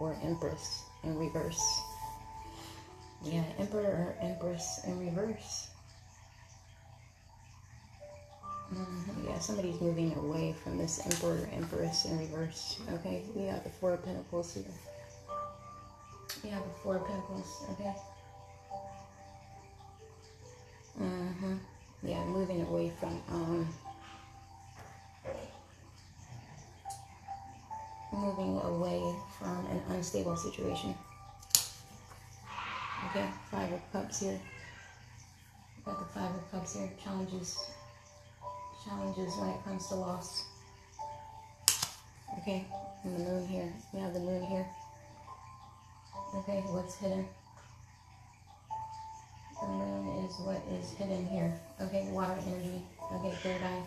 or 0.00 0.16
empress 0.22 0.84
in 1.04 1.18
reverse. 1.18 1.62
Yeah, 3.22 3.44
emperor 3.58 3.82
or 3.82 4.16
empress 4.20 4.80
in 4.86 4.98
reverse. 4.98 5.68
Mm-hmm. 8.74 9.28
Yeah, 9.28 9.38
somebody's 9.38 9.80
moving 9.80 10.14
away 10.16 10.54
from 10.64 10.78
this 10.78 11.04
Emperor, 11.04 11.46
Empress 11.52 12.06
in 12.06 12.18
reverse. 12.18 12.80
Okay, 12.94 13.22
we 13.34 13.44
have 13.44 13.62
the 13.64 13.70
Four 13.70 13.94
of 13.94 14.04
Pentacles 14.04 14.54
here. 14.54 14.64
We 16.42 16.48
have 16.50 16.62
the 16.62 16.70
Four 16.82 16.96
of 16.96 17.06
Pentacles, 17.06 17.64
okay? 17.72 17.94
Away 28.82 29.14
from 29.38 29.64
an 29.66 29.80
unstable 29.90 30.36
situation. 30.36 30.94
Okay, 33.10 33.28
Five 33.50 33.72
of 33.72 33.92
Cups 33.92 34.20
here. 34.20 34.40
Got 35.84 35.98
the 36.00 36.04
Five 36.06 36.34
of 36.34 36.50
Cups 36.50 36.76
here. 36.76 36.90
Challenges 37.02 37.58
challenges 38.84 39.36
when 39.36 39.50
it 39.50 39.64
comes 39.64 39.86
to 39.88 39.94
loss. 39.94 40.44
Okay, 42.38 42.64
and 43.04 43.14
the 43.14 43.20
moon 43.20 43.46
here. 43.46 43.72
We 43.92 44.00
have 44.00 44.14
the 44.14 44.20
moon 44.20 44.44
here. 44.44 44.66
Okay, 46.34 46.62
what's 46.66 46.96
hidden? 46.96 47.24
The 49.60 49.68
moon 49.68 50.24
is 50.24 50.34
what 50.40 50.60
is 50.72 50.90
hidden 50.92 51.24
here. 51.26 51.52
Okay, 51.80 52.08
water 52.10 52.36
energy. 52.48 52.82
Okay, 53.14 53.30
third 53.42 53.62
eye. 53.62 53.82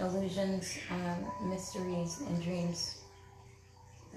Illusions, 0.00 0.76
um, 0.90 1.48
mysteries, 1.48 2.20
and 2.26 2.42
dreams. 2.42 3.03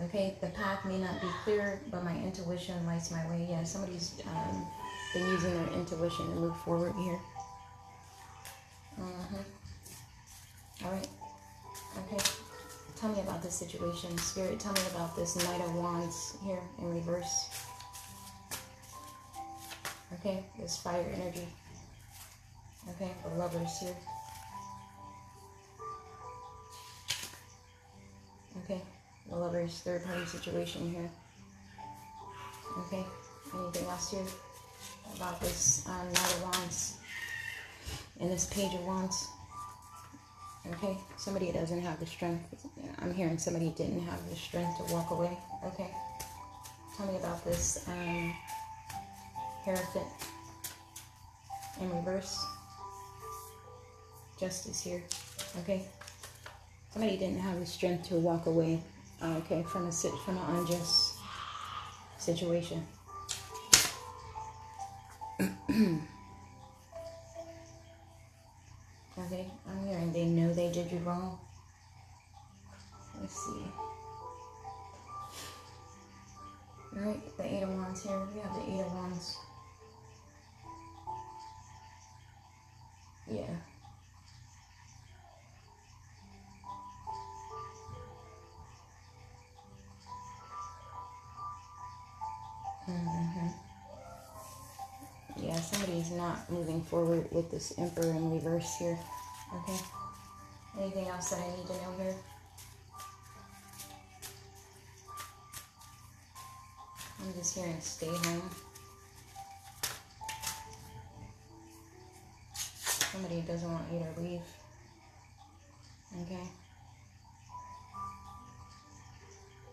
Okay, 0.04 0.36
the 0.42 0.48
path 0.48 0.86
may 0.86 0.98
not 1.00 1.20
be 1.22 1.28
clear, 1.44 1.80
but 1.90 2.04
my 2.04 2.16
intuition 2.18 2.86
lights 2.86 3.10
my 3.10 3.28
way. 3.30 3.48
Yeah, 3.50 3.64
somebody's 3.64 4.22
um, 4.28 4.66
been 5.14 5.26
using 5.26 5.54
their 5.54 5.74
intuition 5.74 6.30
to 6.30 6.36
move 6.36 6.56
forward 6.58 6.94
here. 7.00 7.20
Mm-hmm. 9.00 10.86
All 10.86 10.92
right. 10.92 11.08
Okay. 11.98 12.24
Tell 12.96 13.12
me 13.12 13.22
about 13.22 13.42
this 13.42 13.56
situation. 13.56 14.16
Spirit, 14.18 14.60
tell 14.60 14.74
me 14.74 14.82
about 14.92 15.16
this 15.16 15.36
Knight 15.44 15.62
of 15.62 15.76
Wands 15.76 16.38
here 16.44 16.62
in 16.80 16.94
reverse. 16.94 17.50
Okay, 20.14 20.44
this 20.60 20.78
fire 20.78 21.06
energy. 21.14 21.48
Okay, 22.90 23.12
the 23.24 23.36
lovers 23.36 23.80
here. 23.80 23.96
Okay, 28.64 28.82
the 29.30 29.36
lovers 29.36 29.80
third 29.80 30.06
party 30.06 30.26
situation 30.26 30.92
here. 30.92 31.10
Okay, 32.80 33.06
anything 33.54 33.88
else 33.88 34.12
here 34.12 34.26
about 35.16 35.40
this 35.42 35.88
um, 35.88 36.06
Knight 36.08 36.34
of 36.34 36.44
Wands? 36.44 36.98
in 38.20 38.30
this 38.30 38.46
page 38.48 38.74
of 38.74 38.86
wands. 38.86 39.28
Okay, 40.74 40.98
somebody 41.18 41.52
doesn't 41.52 41.82
have 41.82 42.00
the 42.00 42.06
strength. 42.06 42.68
I'm 43.00 43.14
hearing 43.14 43.38
somebody 43.38 43.70
didn't 43.70 44.02
have 44.02 44.30
the 44.30 44.36
strength 44.36 44.78
to 44.78 44.94
walk 44.94 45.12
away. 45.12 45.38
Okay, 45.66 45.90
tell 46.98 47.08
me 47.08 47.18
about 47.18 47.44
this 47.46 47.88
um, 47.88 48.34
Hierophant 49.64 50.08
in 51.80 51.90
reverse. 51.96 52.46
Justice 54.40 54.82
here. 54.82 55.02
Okay, 55.60 55.84
somebody 56.92 57.18
didn't 57.18 57.40
have 57.40 57.60
the 57.60 57.66
strength 57.66 58.10
to 58.10 58.16
walk 58.16 58.46
away. 58.46 58.82
Oh, 59.22 59.38
okay, 59.38 59.64
from 59.64 59.88
a 59.88 59.92
from 59.92 60.38
an 60.38 60.56
unjust 60.58 61.16
situation. 62.20 62.86
Mm-hmm 92.90 93.48
yeah, 95.42 95.60
somebody's 95.60 96.12
not 96.12 96.50
moving 96.52 96.82
forward 96.82 97.28
with 97.32 97.52
this 97.52 97.74
Emperor 97.78 98.10
in 98.10 98.32
reverse 98.32 98.78
here. 98.78 98.98
Okay. 99.56 99.80
Anything 100.80 101.08
else 101.08 101.30
that 101.30 101.40
I 101.40 101.56
need 101.56 101.68
to 101.68 101.74
know 101.74 101.94
here? 101.98 102.16
I'm 107.22 107.34
just 107.34 107.58
hearing 107.58 107.80
stay 107.80 108.08
home. 108.08 108.50
Somebody 112.54 113.42
doesn't 113.42 113.72
want 113.72 113.86
you 113.92 114.00
to 114.00 114.22
leave. 114.22 114.42
Okay. 116.24 116.48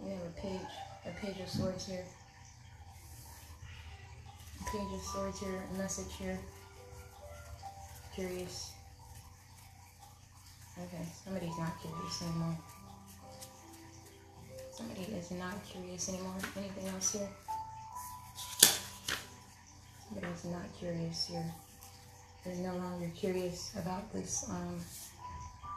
We 0.01 0.11
have 0.11 0.21
a 0.23 0.41
page, 0.41 0.61
a 1.07 1.11
page 1.21 1.41
of 1.41 1.49
swords 1.49 1.87
here. 1.87 2.05
Page 4.75 4.93
of 4.93 5.03
Swords 5.03 5.39
here, 5.39 5.63
message 5.79 6.17
here. 6.19 6.37
Curious. 8.13 8.73
Okay, 10.77 11.07
somebody's 11.25 11.57
not 11.57 11.81
curious 11.81 12.23
anymore. 12.23 12.59
Somebody 14.73 15.03
is 15.03 15.31
not 15.31 15.55
curious 15.65 16.09
anymore. 16.09 16.35
Anything 16.57 16.89
else 16.89 17.13
here? 17.13 17.29
Somebody's 20.09 20.45
not 20.47 20.67
curious 20.77 21.29
here. 21.29 21.55
They're 22.45 22.57
no 22.57 22.77
longer 22.77 23.09
curious 23.15 23.77
about 23.79 24.13
this 24.13 24.45
um, 24.51 24.81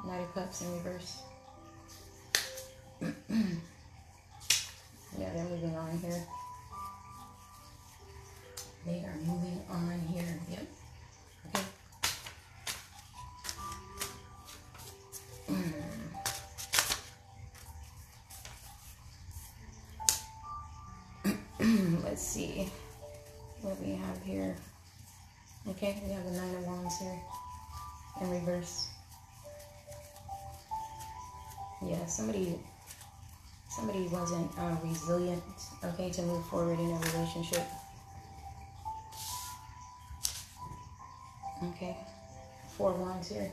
Knight 0.07 0.21
of 0.21 0.33
Cups 0.33 0.61
in 0.61 0.73
reverse. 0.73 1.21
yeah, 5.19 5.29
they're 5.35 5.43
moving 5.43 5.75
on 5.75 5.99
here. 5.99 6.25
They 8.87 9.03
are 9.03 9.17
moving 9.25 9.61
on 9.69 9.99
here. 10.07 10.39
Yep. 10.49 10.65
Okay. 11.49 11.65
Let's 22.05 22.21
see 22.21 22.71
what 23.61 23.77
we 23.83 23.91
have 23.95 24.23
here. 24.23 24.55
Okay, 25.67 26.01
we 26.07 26.13
have 26.13 26.23
the 26.23 26.31
Nine 26.31 26.55
of 26.55 26.65
Wands 26.65 26.97
here 26.97 27.19
in 28.21 28.29
reverse. 28.31 28.87
Yeah, 31.85 32.05
somebody 32.05 32.57
somebody 33.67 34.07
wasn't 34.07 34.49
uh, 34.57 34.77
resilient, 34.81 35.43
okay, 35.83 36.09
to 36.09 36.21
move 36.21 36.45
forward 36.45 36.79
in 36.79 36.89
a 36.89 36.99
relationship. 36.99 37.67
Okay, 41.63 41.97
four 42.77 42.93
wands 42.93 43.29
here. 43.29 43.51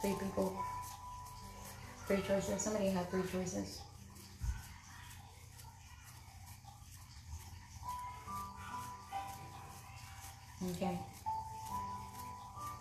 Three 0.00 0.14
people. 0.14 0.56
Three 2.06 2.22
choices. 2.26 2.62
Somebody 2.62 2.88
had 2.88 3.08
three 3.10 3.22
choices. 3.30 3.80
Okay. 10.70 10.98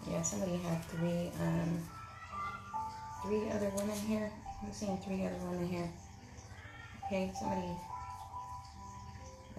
Yeah, 0.10 0.22
somebody 0.22 0.58
had 0.58 0.84
three, 0.86 1.32
um, 1.42 1.82
three 3.24 3.50
other 3.50 3.72
women 3.76 3.98
here. 4.08 4.32
I'm 4.64 4.72
seeing 4.72 4.98
three 4.98 5.26
other 5.26 5.36
women 5.50 5.68
here. 5.68 5.90
Okay, 7.06 7.32
somebody, 7.38 7.68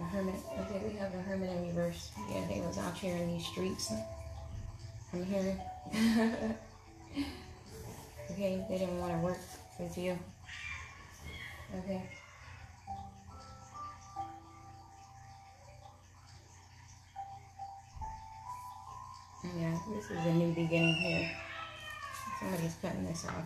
the 0.03 0.09
hermit. 0.17 0.35
Okay, 0.59 0.81
we 0.85 0.97
have 0.97 1.11
the 1.11 1.21
hermit 1.21 1.49
in 1.49 1.67
reverse. 1.67 2.11
Yeah, 2.29 2.45
they 2.47 2.61
was 2.61 2.77
out 2.77 2.97
here 2.97 3.15
in 3.15 3.27
these 3.27 3.45
streets. 3.45 3.93
I'm 5.13 5.25
here. 5.25 5.59
okay, 8.31 8.65
they 8.69 8.77
didn't 8.77 8.99
want 8.99 9.13
to 9.13 9.19
work 9.19 9.37
with 9.79 9.97
you. 9.97 10.17
Okay. 11.77 12.01
Yeah, 19.57 19.77
this 19.93 20.05
is 20.05 20.25
a 20.25 20.33
new 20.33 20.53
beginning 20.53 20.95
here. 20.95 21.31
Somebody's 22.39 22.75
cutting 22.81 23.05
this 23.05 23.25
off. 23.25 23.45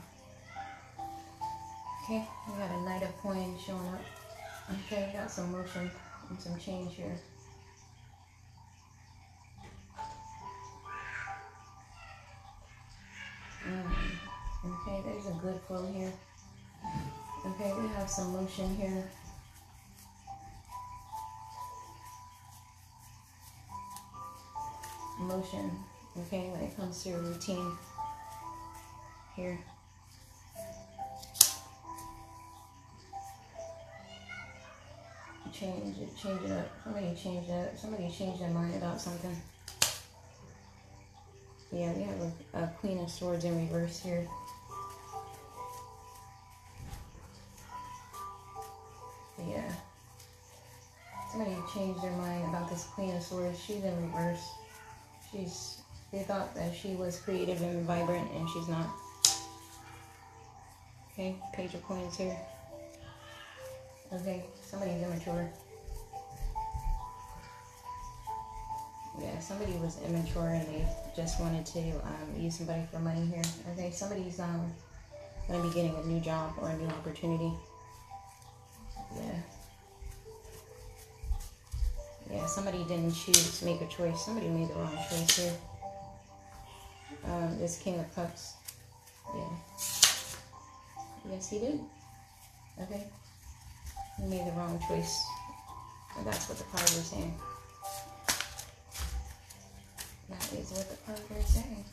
Okay, 2.03 2.27
we 2.47 2.53
got 2.57 2.71
a 2.71 2.81
knight 2.81 3.03
of 3.03 3.17
coins 3.17 3.61
showing 3.61 3.87
up. 3.89 4.01
Okay, 4.71 5.11
got 5.13 5.31
some 5.31 5.51
motion 5.51 5.89
and 6.29 6.39
some 6.39 6.57
change 6.59 6.95
here. 6.95 7.17
Mm, 13.67 13.91
okay, 14.65 15.01
there's 15.05 15.27
a 15.27 15.39
good 15.41 15.59
flow 15.67 15.85
here. 15.91 16.11
Okay, 17.45 17.73
we 17.79 17.87
have 17.89 18.09
some 18.09 18.33
motion 18.33 18.75
here. 18.75 19.09
Motion, 25.19 25.71
okay, 26.19 26.49
when 26.49 26.61
it 26.61 26.77
comes 26.77 27.03
to 27.03 27.09
your 27.09 27.19
routine 27.19 27.71
here. 29.35 29.59
Change 35.53 35.97
it, 35.97 36.15
change 36.17 36.41
it 36.43 36.51
up. 36.51 36.67
Somebody 36.83 37.15
change 37.15 37.49
up. 37.49 37.77
Somebody 37.77 38.11
change 38.11 38.39
their 38.39 38.49
mind 38.49 38.75
about 38.75 39.01
something. 39.01 39.35
Yeah, 41.71 41.93
we 41.93 42.03
have 42.03 42.21
a, 42.53 42.63
a 42.63 42.67
Queen 42.79 42.99
of 42.99 43.09
Swords 43.09 43.43
in 43.43 43.57
reverse 43.57 43.99
here. 43.99 44.27
Yeah. 49.39 49.71
Somebody 51.31 51.55
changed 51.73 52.01
their 52.01 52.11
mind 52.11 52.45
about 52.49 52.69
this 52.69 52.83
Queen 52.85 53.15
of 53.15 53.23
Swords. 53.23 53.59
She's 53.59 53.83
in 53.83 54.11
reverse. 54.11 54.43
She's, 55.31 55.81
they 56.11 56.23
thought 56.23 56.55
that 56.55 56.73
she 56.75 56.95
was 56.95 57.19
creative 57.19 57.61
and 57.61 57.85
vibrant 57.85 58.31
and 58.31 58.47
she's 58.49 58.67
not. 58.67 58.87
Okay, 61.13 61.35
Page 61.53 61.73
of 61.73 61.83
Coins 61.83 62.15
here. 62.17 62.37
Okay, 64.13 64.45
somebody's 64.61 65.03
immature. 65.03 65.49
Yeah, 69.19 69.39
somebody 69.39 69.73
was 69.73 69.99
immature 70.05 70.49
and 70.49 70.65
they 70.67 70.87
just 71.15 71.41
wanted 71.41 71.65
to 71.65 71.79
um, 71.79 72.39
use 72.39 72.57
somebody 72.57 72.83
for 72.91 72.99
money 72.99 73.25
here. 73.25 73.43
Okay, 73.73 73.91
somebody's 73.91 74.39
um, 74.39 74.71
going 75.47 75.61
to 75.61 75.67
be 75.67 75.73
getting 75.73 75.95
a 75.95 76.03
new 76.05 76.21
job 76.21 76.53
or 76.61 76.69
a 76.69 76.77
new 76.77 76.87
opportunity. 76.87 77.51
Yeah. 79.15 79.39
Yeah, 82.31 82.45
somebody 82.45 82.83
didn't 82.85 83.13
choose 83.13 83.59
to 83.59 83.65
make 83.65 83.81
a 83.81 83.87
choice. 83.87 84.23
Somebody 84.23 84.47
made 84.49 84.69
the 84.69 84.75
wrong 84.75 84.97
choice 85.09 85.37
here. 85.37 85.53
Um, 87.25 87.57
this 87.59 87.79
King 87.79 87.99
of 87.99 88.15
Cups. 88.15 88.53
Yeah. 89.35 89.49
Yes, 91.29 91.49
he 91.49 91.59
did. 91.59 91.79
Okay. 92.81 93.03
He 94.17 94.23
made 94.27 94.47
the 94.47 94.51
wrong 94.51 94.79
choice. 94.87 95.25
And 96.17 96.25
that's 96.25 96.49
what 96.49 96.57
the 96.57 96.63
cards 96.65 96.97
are 96.97 97.01
saying. 97.01 97.33
That 100.29 100.53
is 100.53 100.71
what 100.71 100.89
the 100.89 100.97
cards 101.05 101.21
are 101.31 101.41
saying. 101.43 101.85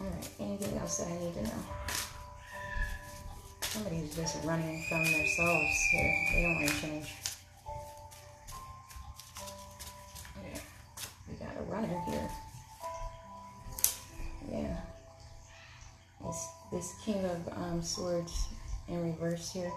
Alright, 0.00 0.30
anything 0.38 0.78
else 0.78 0.98
that 0.98 1.08
I 1.08 1.18
need 1.18 1.34
to 1.34 1.42
know? 1.42 1.62
Somebody's 3.60 4.14
just 4.16 4.44
running 4.44 4.84
from 4.88 5.04
themselves 5.04 5.88
here. 5.92 6.14
They 6.32 6.42
don't 6.42 6.54
want 6.56 6.68
to 6.68 6.80
change. 6.80 7.14
Yeah. 10.42 10.60
We 11.28 11.34
got 11.44 11.56
a 11.56 11.62
runner 11.62 12.00
here. 12.06 12.30
Yeah. 14.50 14.76
This, 16.24 16.48
this 16.72 16.94
King 17.04 17.24
of 17.24 17.48
um, 17.56 17.82
Swords 17.82 18.48
in 18.88 19.02
reverse 19.02 19.52
here. 19.52 19.72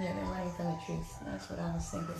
Yeah, 0.00 0.14
they're 0.14 0.24
running 0.24 0.50
from 0.52 0.64
the 0.64 0.78
truth. 0.86 1.18
That's 1.26 1.50
what 1.50 1.58
I 1.58 1.74
was 1.74 1.90
thinking. 1.90 2.14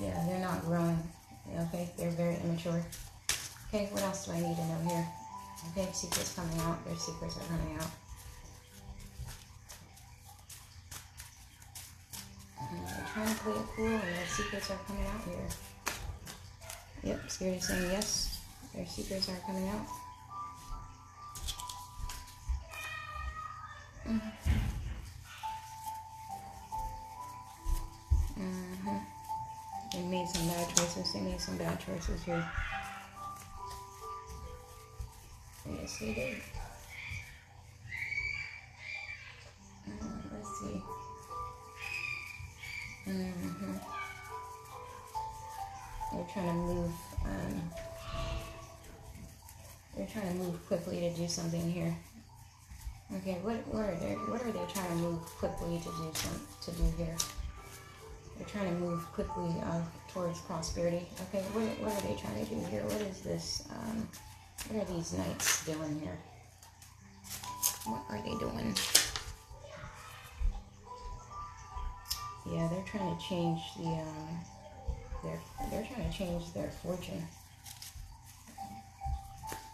Yeah, 0.00 0.24
they're 0.26 0.38
not 0.38 0.64
growing. 0.64 1.02
Okay, 1.58 1.90
they're 1.98 2.12
very 2.12 2.36
immature. 2.36 2.80
Okay, 3.68 3.88
what 3.90 4.02
else 4.04 4.26
do 4.26 4.32
I 4.32 4.40
need 4.40 4.54
to 4.54 4.64
know 4.66 4.78
here? 4.88 5.08
Okay, 5.72 5.88
secrets 5.92 6.34
coming 6.36 6.58
out. 6.60 6.84
Their 6.86 6.94
secrets 6.94 7.36
are 7.36 7.48
coming 7.48 7.76
out. 7.76 7.90
They're 12.70 13.06
trying 13.12 13.34
to 13.34 13.40
play 13.42 13.52
it 13.54 13.66
cool, 13.74 13.86
and 13.86 14.02
their 14.02 14.26
secrets 14.28 14.70
are 14.70 14.78
coming 14.86 15.04
out 15.06 15.24
here. 15.24 15.69
Yep, 17.02 17.30
Spirit 17.30 17.56
is 17.58 17.66
saying 17.66 17.90
yes. 17.90 18.40
Their 18.74 18.86
secrets 18.86 19.28
are 19.28 19.40
coming 19.46 19.68
out. 19.68 19.86
Mm-hmm. 28.38 28.96
They 29.92 30.02
made 30.02 30.28
some 30.28 30.46
bad 30.48 30.68
choices. 30.68 31.12
They 31.12 31.20
made 31.20 31.40
some 31.40 31.56
bad 31.56 31.80
choices 31.80 32.22
here. 32.22 32.44
Yes, 35.68 35.98
they 35.98 36.14
did. 36.14 36.36
Uh, 39.88 40.06
let's 40.32 40.60
see. 40.60 40.82
Mm-hmm. 43.08 43.99
They're 46.12 46.26
trying 46.32 46.46
to 46.46 46.52
move. 46.54 46.92
Um, 47.24 47.70
they're 49.96 50.06
trying 50.06 50.28
to 50.28 50.34
move 50.34 50.66
quickly 50.66 51.00
to 51.00 51.10
do 51.10 51.28
something 51.28 51.70
here. 51.70 51.96
Okay, 53.16 53.38
what 53.42 53.56
what 53.68 53.84
are 53.84 53.96
they 53.96 54.14
what 54.30 54.40
are 54.42 54.52
they 54.52 54.72
trying 54.72 54.88
to 54.88 54.94
move 54.96 55.20
quickly 55.38 55.78
to 55.78 55.84
do 55.84 56.10
some 56.14 56.40
to 56.62 56.70
do 56.72 56.84
here? 56.96 57.16
They're 58.36 58.48
trying 58.48 58.72
to 58.72 58.80
move 58.80 59.04
quickly 59.12 59.52
uh, 59.64 59.82
towards 60.12 60.40
prosperity. 60.40 61.06
Okay, 61.28 61.42
what, 61.52 61.64
what 61.84 61.92
are 61.92 62.06
they 62.08 62.18
trying 62.20 62.44
to 62.44 62.54
do 62.54 62.60
here? 62.70 62.82
What 62.84 63.02
is 63.02 63.20
this? 63.20 63.68
Um, 63.70 64.08
what 64.68 64.82
are 64.82 64.92
these 64.94 65.12
knights 65.12 65.66
doing 65.66 66.00
here? 66.00 66.18
What 67.84 68.02
are 68.08 68.22
they 68.22 68.36
doing? 68.38 68.74
Yeah, 72.50 72.68
they're 72.68 72.84
trying 72.86 73.16
to 73.16 73.22
change 73.22 73.60
the 73.76 73.88
um, 73.88 74.40
they're 75.22 75.40
they're 75.70 75.86
trying 75.86 76.10
to 76.10 76.16
change 76.16 76.52
their 76.52 76.70
fortune. 76.82 77.22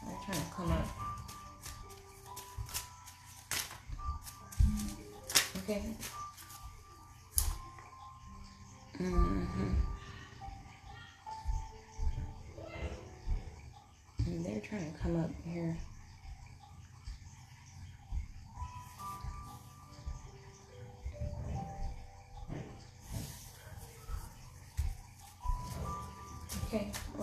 They're 0.07 0.19
trying 0.25 0.39
to 0.39 0.55
come 0.55 0.73
up. 0.73 0.89
Okay. 5.59 5.83
Mm-hmm. 9.01 9.75
And 14.27 14.45
they're 14.45 14.61
trying 14.61 14.93
to 14.93 14.99
come 14.99 15.21
up 15.21 15.31
here. 15.45 15.77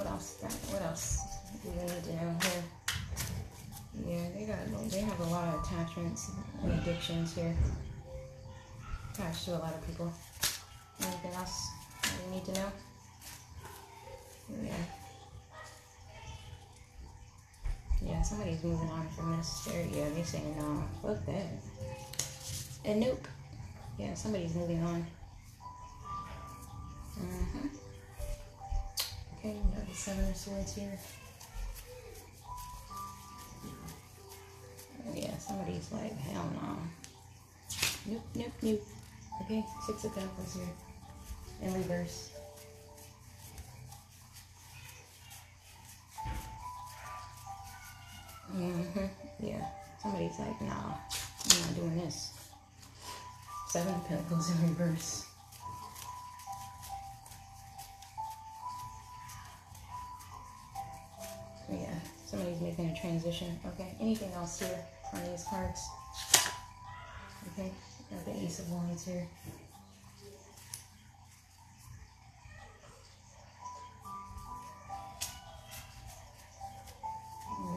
What 0.03 0.11
else? 0.11 0.37
What 0.71 0.81
else 0.81 1.19
do 1.63 1.69
need 1.69 2.15
know 2.15 2.35
here? 2.41 2.63
Yeah, 4.05 4.27
they 4.35 4.45
got 4.45 4.89
they 4.89 4.99
have 4.99 5.19
a 5.19 5.23
lot 5.25 5.53
of 5.53 5.63
attachments 5.63 6.31
and 6.61 6.73
addictions 6.73 7.35
here. 7.35 7.55
Attached 9.13 9.45
to 9.45 9.51
a 9.51 9.59
lot 9.59 9.73
of 9.73 9.85
people. 9.87 10.11
Anything 11.01 11.33
else 11.35 11.69
you 12.03 12.35
need 12.35 12.45
to 12.45 12.53
know? 12.53 12.71
Yeah. 14.63 14.73
Yeah, 18.05 18.21
somebody's 18.21 18.61
moving 18.63 18.89
on 18.89 19.07
from 19.09 19.37
this. 19.37 19.65
There, 19.65 19.85
yeah, 19.85 20.09
they 20.13 20.23
saying 20.23 20.55
no. 20.57 20.83
Fuck 21.01 21.25
that. 21.27 21.45
And 22.83 22.99
nope. 22.99 23.27
Yeah, 23.97 24.13
somebody's 24.15 24.55
moving 24.55 24.83
on. 24.83 25.05
The 29.93 29.99
seven 29.99 30.27
of 30.27 30.35
swords 30.35 30.75
here. 30.75 30.97
Yeah, 35.13 35.37
somebody's 35.37 35.91
like, 35.91 36.17
hell 36.17 36.49
no. 36.55 36.77
Nope, 38.07 38.23
nope, 38.35 38.51
nope. 38.63 38.81
Okay, 39.43 39.63
six 39.85 40.03
of 40.05 40.15
pentacles 40.15 40.55
here. 40.55 40.65
In 41.61 41.73
reverse. 41.75 42.31
Mm-hmm. 48.55 49.05
Yeah. 49.45 49.65
Somebody's 50.01 50.39
like, 50.39 50.61
nah, 50.61 50.73
I'm 50.73 51.61
not 51.61 51.75
doing 51.75 51.97
this. 51.99 52.33
Seven 53.69 53.93
of 53.93 54.07
pentacles 54.07 54.49
in 54.49 54.69
reverse. 54.69 55.27
Somebody's 62.73 62.77
making 62.77 62.97
a 62.97 62.99
transition. 62.99 63.59
Okay, 63.73 63.95
anything 63.99 64.31
else 64.33 64.59
here 64.59 64.85
on 65.13 65.19
these 65.29 65.45
cards? 65.49 65.81
Okay, 67.53 67.71
got 68.09 68.25
the 68.25 68.43
Ace 68.43 68.59
of 68.59 68.71
Wands 68.71 69.05
here. 69.05 69.27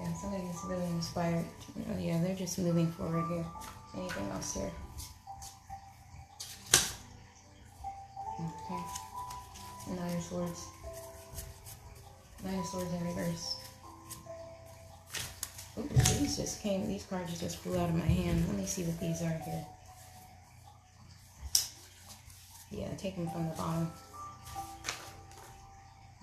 Yeah, 0.03 0.15
somebody's 0.15 0.65
really 0.67 0.87
inspired. 0.87 1.45
Oh, 1.79 1.99
yeah, 1.99 2.21
they're 2.23 2.37
just 2.37 2.59
moving 2.59 2.91
forward 2.93 3.27
here. 3.29 3.45
Anything 3.97 4.29
else 4.31 4.55
here? 4.55 4.71
Okay. 8.39 8.83
Nine 9.89 10.17
of 10.17 10.23
Swords. 10.23 10.67
Nine 12.45 12.59
of 12.59 12.67
Swords 12.67 12.93
in 12.93 13.07
reverse. 13.07 13.56
These 16.19 16.37
just 16.39 16.63
came, 16.63 16.89
these 16.89 17.05
cards 17.05 17.39
just 17.39 17.59
flew 17.59 17.79
out 17.79 17.91
of 17.91 17.95
my 17.95 18.07
hand. 18.07 18.45
Let 18.49 18.57
me 18.57 18.65
see 18.65 18.85
what 18.85 18.99
these 18.99 19.21
are 19.23 19.41
here. 19.45 19.67
Yeah, 22.71 22.89
take 22.97 23.17
them 23.17 23.29
from 23.29 23.49
the 23.49 23.55
bottom. 23.55 23.91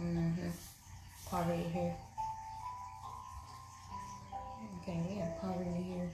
Mm-hmm. 0.01 0.49
Poverty 1.27 1.63
here. 1.71 1.93
Okay, 4.81 4.99
we 5.07 5.15
have 5.15 5.39
poverty 5.39 5.69
here. 5.69 6.09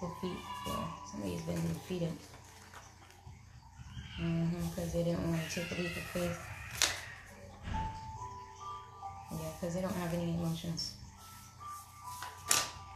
Defeat, 0.00 0.38
yeah. 0.66 0.84
Somebody's 1.10 1.42
been 1.42 1.54
defeated. 1.54 2.12
Mm-hmm, 4.20 4.68
because 4.68 4.92
they 4.92 5.02
didn't 5.02 5.28
want 5.28 5.42
to 5.42 5.60
take 5.60 5.78
a 5.78 5.82
leap 5.82 5.96
of 5.96 6.02
faith. 6.04 6.55
Because 9.60 9.74
they 9.74 9.80
don't 9.80 9.94
have 9.94 10.12
any 10.14 10.34
emotions. 10.34 10.94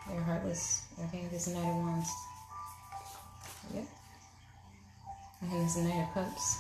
They're 0.09 0.21
heartless. 0.21 0.83
Okay, 1.05 1.27
this 1.31 1.49
Knight 1.49 1.61
of 1.61 1.77
Wands. 1.77 2.11
Yep. 3.75 3.85
And 5.43 5.53
this 5.53 5.77
Knight 5.77 6.09
of 6.09 6.15
Cups. 6.15 6.59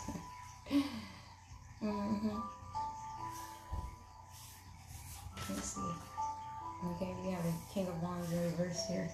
mm-hmm. 1.83 2.39
Let's 5.49 5.75
see. 5.75 5.81
Okay, 6.93 7.15
we 7.25 7.31
have 7.33 7.43
the 7.43 7.53
King 7.75 7.89
of 7.89 8.03
Wands 8.03 8.33
in 8.33 8.43
reverse 8.45 8.87
here. 8.89 9.11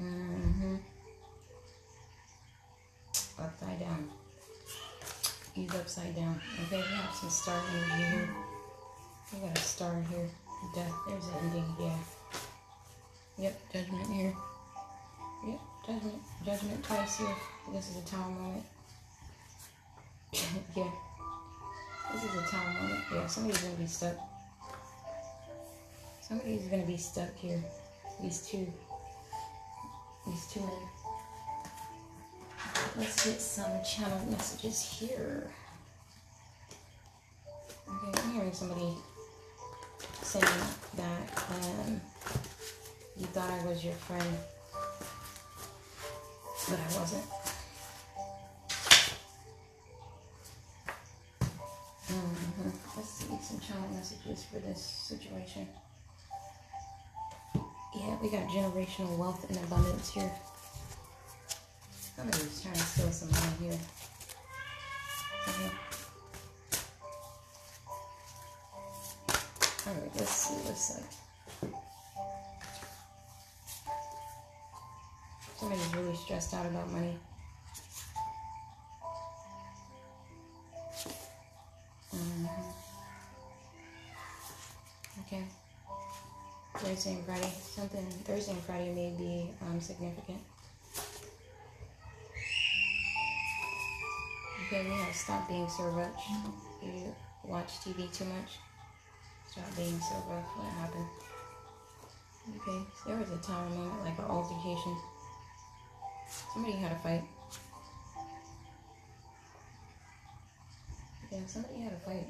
Mm-hmm. 0.00 0.76
Upside 3.38 3.80
down. 3.80 4.08
He's 5.58 5.74
upside 5.74 6.14
down. 6.14 6.40
Okay, 6.66 6.76
we 6.76 6.96
have 6.96 7.12
some 7.12 7.30
star 7.30 7.60
energy 7.72 8.04
here. 8.10 8.28
We 9.32 9.40
got 9.40 9.58
a 9.58 9.60
star 9.60 9.92
here. 10.08 10.28
Death. 10.72 10.92
There's 11.08 11.24
an 11.24 11.32
ending. 11.42 11.74
Yeah. 11.80 11.98
Yep, 13.38 13.72
judgment 13.72 14.06
here. 14.06 14.34
Yep, 15.44 15.60
judgment. 15.84 16.22
Judgment 16.46 16.84
twice 16.84 17.18
here. 17.18 17.34
This 17.72 17.90
is 17.90 17.96
a 17.96 18.06
time 18.06 18.34
moment. 18.40 18.64
yeah. 20.76 20.90
This 22.12 22.22
is 22.22 22.34
a 22.36 22.46
time 22.46 22.74
moment. 22.74 23.00
Yeah, 23.12 23.26
somebody's 23.26 23.60
gonna 23.60 23.74
be 23.74 23.86
stuck. 23.86 24.14
Somebody's 26.20 26.68
gonna 26.68 26.86
be 26.86 26.96
stuck 26.96 27.34
here. 27.34 27.64
These 28.22 28.46
two. 28.46 28.72
These 30.24 30.46
two 30.52 30.60
men. 30.60 30.97
Let's 32.96 33.24
get 33.24 33.40
some 33.40 33.84
channel 33.84 34.18
messages 34.30 34.82
here. 34.82 35.50
Okay, 37.88 38.20
I'm 38.22 38.32
hearing 38.32 38.52
somebody 38.52 38.94
saying 40.22 40.44
that 40.96 41.22
um, 41.50 42.00
you 43.16 43.26
thought 43.26 43.50
I 43.50 43.66
was 43.66 43.84
your 43.84 43.94
friend, 43.94 44.36
but 46.68 46.78
I 46.78 46.98
wasn't. 46.98 47.24
Mm-hmm. 52.10 52.70
Let's 52.96 53.08
see 53.10 53.38
some 53.42 53.60
channel 53.60 53.88
messages 53.94 54.44
for 54.44 54.58
this 54.60 54.82
situation. 54.82 55.68
Yeah, 57.94 58.16
we 58.22 58.30
got 58.30 58.48
generational 58.48 59.16
wealth 59.16 59.48
and 59.48 59.58
abundance 59.58 60.10
here. 60.10 60.30
Somebody's 62.18 62.60
trying 62.60 62.74
to 62.74 62.80
steal 62.80 63.12
some 63.12 63.30
money 63.30 63.70
here. 63.70 63.78
Alright, 69.86 70.10
let's 70.16 70.32
see 70.32 70.54
what's 70.66 70.98
up. 70.98 71.04
Somebody's 75.58 75.94
really 75.94 76.16
stressed 76.16 76.54
out 76.54 76.66
about 76.66 76.90
money. 76.90 77.16
Mm-hmm. 82.16 82.46
Okay. 85.20 85.44
Thursday 86.78 87.12
and 87.12 87.24
Friday. 87.24 87.52
Something 87.62 88.06
Thursday 88.24 88.52
and 88.54 88.62
Friday 88.62 88.92
may 88.92 89.10
be 89.16 89.52
um, 89.62 89.80
significant. 89.80 90.40
Okay, 94.70 94.84
have 94.84 95.14
stop 95.14 95.48
being 95.48 95.66
so 95.66 95.84
rough. 95.84 96.10
You 96.82 97.14
watch 97.42 97.80
TV 97.80 98.12
too 98.12 98.26
much. 98.26 98.58
Stop 99.50 99.64
being 99.74 99.98
so 99.98 100.14
rough. 100.28 100.44
What 100.56 100.70
happened? 100.74 101.06
Okay, 102.60 102.84
there 103.06 103.16
was 103.16 103.30
a 103.30 103.38
time 103.38 103.74
moment, 103.74 104.04
like 104.04 104.18
an 104.18 104.26
altercation. 104.26 104.94
Somebody 106.52 106.76
had 106.76 106.92
a 106.92 106.96
fight. 106.96 107.24
Yeah, 111.32 111.38
somebody 111.46 111.80
had 111.80 111.92
a 111.94 112.00
fight. 112.00 112.26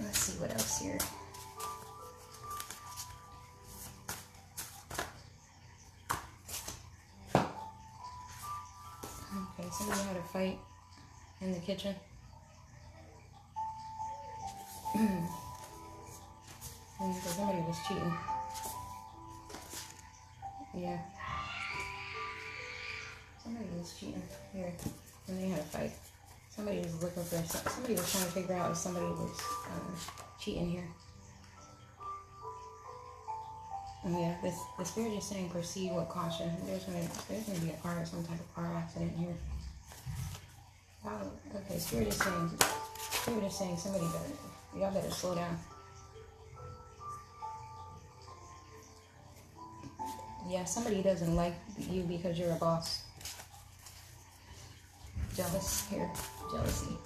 Let's 0.00 0.18
see 0.18 0.40
what 0.40 0.50
else 0.52 0.80
here. 0.80 0.98
Okay, 9.80 9.88
somebody 9.88 10.08
had 10.08 10.16
a 10.16 10.22
fight 10.28 10.58
in 11.40 11.52
the 11.52 11.58
kitchen. 11.60 11.94
Somebody 17.00 17.58
was 17.60 17.78
cheating. 17.88 18.12
Yeah. 20.74 20.98
Somebody 23.42 23.66
was 23.78 23.94
cheating 23.98 24.22
here. 24.52 24.72
And 25.28 25.38
they 25.38 25.48
had 25.48 25.60
a 25.60 25.62
fight. 25.62 25.92
Somebody 26.50 26.80
was 26.80 27.02
looking 27.02 27.22
for 27.22 27.36
somebody 27.70 27.94
was 27.94 28.12
trying 28.12 28.24
to 28.24 28.30
figure 28.32 28.54
out 28.56 28.72
if 28.72 28.76
somebody 28.76 29.06
was 29.06 29.40
um, 29.72 29.96
cheating 30.38 30.68
here. 30.68 30.88
Yeah, 34.04 34.34
this 34.42 34.58
the 34.78 34.84
spirit 34.84 35.12
is 35.12 35.24
saying 35.24 35.48
proceed 35.50 35.94
with 35.94 36.08
caution. 36.08 36.50
There's 36.66 36.84
gonna 36.84 37.06
there's 37.28 37.44
gonna 37.44 37.60
be 37.60 37.70
a 37.70 37.76
car 37.76 38.04
some 38.04 38.24
type 38.24 38.40
of 38.40 38.54
car 38.54 38.74
accident 38.76 39.12
here. 39.16 39.34
Oh, 41.04 41.32
okay, 41.56 41.78
spirit 41.78 42.08
is 42.08 42.16
saying 42.16 42.50
spirit 42.98 43.44
is 43.44 43.54
saying 43.56 43.76
somebody 43.78 44.04
better 44.06 44.34
y'all 44.76 44.92
better 44.92 45.10
slow 45.10 45.34
down. 45.34 45.58
Yeah, 50.48 50.64
somebody 50.64 51.02
doesn't 51.02 51.34
like 51.36 51.54
you 51.90 52.02
because 52.02 52.38
you're 52.38 52.52
a 52.52 52.56
boss. 52.56 53.02
Jealous 55.36 55.88
here, 55.88 56.10
jealousy. 56.50 56.96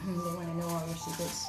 Hmm, 0.00 0.16
they 0.16 0.36
want 0.36 0.46
to 0.46 0.56
know 0.56 0.68
all 0.68 0.86
your 0.86 0.96
secrets. 0.96 1.46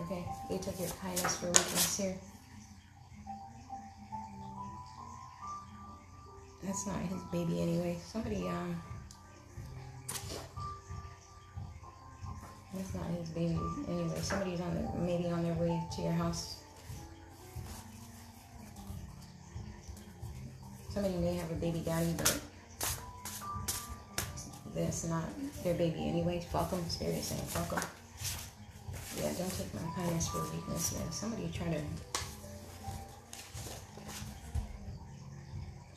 Okay, 0.00 0.24
they 0.50 0.58
took 0.58 0.78
your 0.78 0.90
kindness 1.00 1.36
for 1.36 1.46
weakness 1.46 1.96
here. 1.96 2.16
That's 6.66 6.84
not 6.84 6.96
his 7.02 7.22
baby 7.30 7.62
anyway. 7.62 7.96
Somebody, 8.04 8.48
um, 8.48 8.82
that's 12.74 12.92
not 12.92 13.06
his 13.06 13.28
baby 13.30 13.56
anyway. 13.88 14.18
Somebody's 14.20 14.60
on 14.60 14.74
the 14.74 14.98
maybe 14.98 15.26
on 15.28 15.44
their 15.44 15.54
way 15.54 15.80
to 15.94 16.02
your 16.02 16.12
house. 16.12 16.56
Somebody 20.90 21.14
may 21.16 21.34
have 21.34 21.50
a 21.52 21.54
baby 21.54 21.80
daddy, 21.84 22.12
but 22.16 22.40
that's 24.74 25.04
not 25.04 25.24
their 25.62 25.74
baby 25.74 26.08
anyway. 26.08 26.44
Fuck 26.50 26.70
them. 26.70 26.82
Spirit 26.88 27.22
saying 27.22 27.42
fuck 27.42 27.70
them. 27.70 27.88
Yeah, 29.16 29.32
don't 29.38 29.50
take 29.56 29.72
my 29.72 29.88
kindness 29.94 30.28
for 30.28 30.42
weakness. 30.52 30.96
Yeah, 30.98 31.10
somebody 31.10 31.48
try 31.54 31.68
to. 31.68 32.15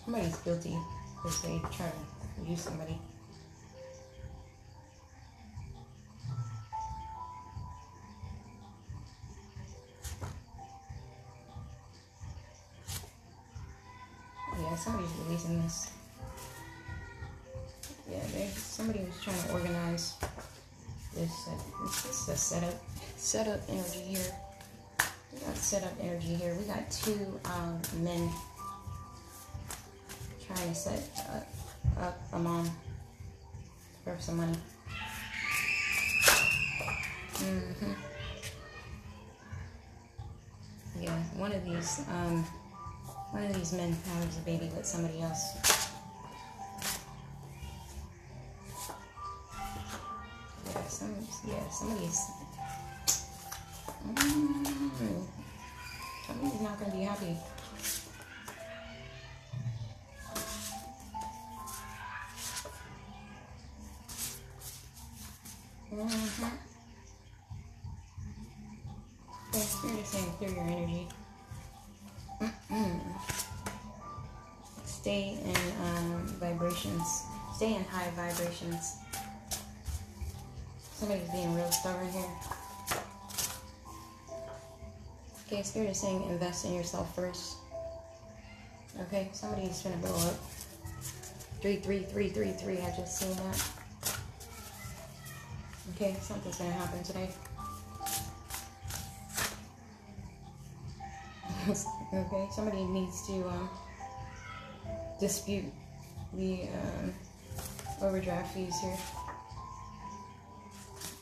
Somebody's 0.09 0.37
guilty 0.37 0.75
because 1.17 1.39
they 1.43 1.61
try 1.71 1.85
to 1.85 2.49
use 2.49 2.61
somebody. 2.61 2.97
Yeah, 14.59 14.75
somebody's 14.77 15.11
releasing 15.27 15.61
this. 15.61 15.91
Yeah, 18.09 18.17
there's 18.33 18.53
somebody 18.53 19.01
was 19.01 19.23
trying 19.23 19.39
to 19.43 19.53
organize 19.53 20.15
this. 21.13 21.47
Uh, 21.47 21.83
this 21.83 22.05
is 22.05 22.29
a 22.29 22.35
setup, 22.35 22.73
setup 23.15 23.59
energy 23.69 23.99
here. 23.99 24.35
We 25.31 25.39
got 25.41 25.55
setup 25.55 25.93
energy 26.01 26.33
here. 26.33 26.55
We 26.55 26.63
got 26.65 26.89
two 26.89 27.39
um, 27.45 27.79
men 28.01 28.27
trying 30.55 30.69
to 30.69 30.75
set 30.75 31.01
up, 31.99 32.17
a 32.33 32.39
mom 32.39 32.69
for 34.03 34.15
some 34.19 34.37
money. 34.37 34.57
hmm 37.37 37.91
Yeah, 40.99 41.15
one 41.37 41.51
of 41.51 41.63
these, 41.63 42.01
um, 42.09 42.43
one 43.31 43.43
of 43.43 43.53
these 43.53 43.73
men 43.73 43.93
has 43.93 44.37
a 44.37 44.41
baby 44.41 44.71
with 44.75 44.85
somebody 44.87 45.21
else. 45.21 45.53
Yeah, 50.65 50.83
some, 50.87 51.15
yeah, 51.47 51.69
somebody's. 51.69 52.31
Mm, 54.03 55.23
somebody's 56.25 56.61
not 56.61 56.79
gonna 56.79 56.91
be 56.95 57.03
happy. 57.03 57.37
Stay 77.59 77.75
in 77.75 77.83
high 77.83 78.09
vibrations. 78.11 78.99
Somebody's 80.93 81.29
being 81.29 81.53
real 81.53 81.69
stubborn 81.69 82.09
here. 82.09 82.23
Okay, 85.45 85.61
Spirit 85.63 85.89
is 85.89 85.99
saying 85.99 86.23
invest 86.29 86.63
in 86.63 86.73
yourself 86.73 87.13
first. 87.13 87.57
Okay, 89.01 89.27
somebody's 89.33 89.81
gonna 89.81 89.97
blow 89.97 90.15
up. 90.15 90.35
Three, 91.59 91.75
three, 91.75 92.03
three, 92.03 92.29
three, 92.29 92.51
three. 92.51 92.77
I 92.77 92.95
just 92.95 93.17
seen 93.17 93.35
that. 93.35 93.61
Okay, 95.95 96.15
something's 96.21 96.55
gonna 96.55 96.71
happen 96.71 97.03
today. 97.03 97.29
okay, 102.13 102.47
somebody 102.55 102.85
needs 102.85 103.27
to 103.27 103.33
um, 103.49 103.69
dispute 105.19 105.65
the 106.33 106.69
um, 106.69 107.13
overdraft 108.01 108.53
fees 108.53 108.79
here. 108.81 108.97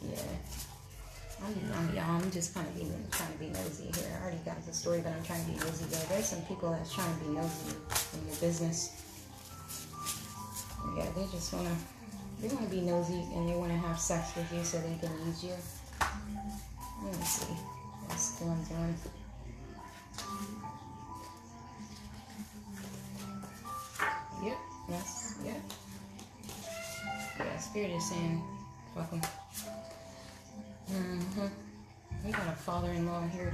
Yeah. 0.02 0.22
I'm, 1.44 1.54
I'm, 1.74 1.96
yeah, 1.96 2.10
I'm 2.10 2.32
just 2.32 2.54
kind 2.54 2.68
of 2.68 2.76
being 2.76 2.92
trying 3.12 3.32
to 3.32 3.38
be 3.38 3.48
nosy 3.48 3.92
here. 3.96 4.10
I 4.18 4.24
already 4.24 4.40
got 4.44 4.64
the 4.66 4.74
story, 4.74 5.02
but 5.02 5.14
I'm 5.14 5.24
trying 5.24 5.46
to 5.46 5.52
be 5.52 5.58
nosy 5.58 5.86
there. 5.86 6.04
There's 6.10 6.26
some 6.26 6.42
people 6.44 6.72
that's 6.72 6.94
trying 6.94 7.14
to 7.18 7.24
be 7.26 7.30
nosy 7.32 7.76
in 8.14 8.28
your 8.28 8.38
business. 8.38 9.04
Yeah, 10.96 11.06
they 11.16 11.26
just 11.32 11.54
wanna 11.54 11.76
they 12.42 12.48
wanna 12.48 12.70
be 12.70 12.82
nosy 12.82 13.22
and 13.36 13.50
they 13.50 13.56
wanna 13.56 13.78
have 13.78 14.00
sex 14.00 14.36
with 14.36 14.52
you 14.52 14.64
so 14.64 14.80
they 14.80 14.98
can 15.00 15.12
use 15.26 15.44
you. 15.44 15.54
Let 17.04 17.18
me 17.18 17.26
see. 17.26 17.54
What's 18.08 18.40
going 18.40 18.52
on? 18.52 18.96
Yep, 24.44 24.58
that's 24.90 25.36
yep. 25.46 25.62
Spirit 27.78 27.92
is 27.92 28.10
saying 28.10 28.42
fuck 28.96 29.14
'em. 29.14 29.22
Mm-hmm. 30.90 31.46
We 32.26 32.32
got 32.32 32.48
a 32.48 32.56
father-in-law 32.56 33.28
here. 33.28 33.54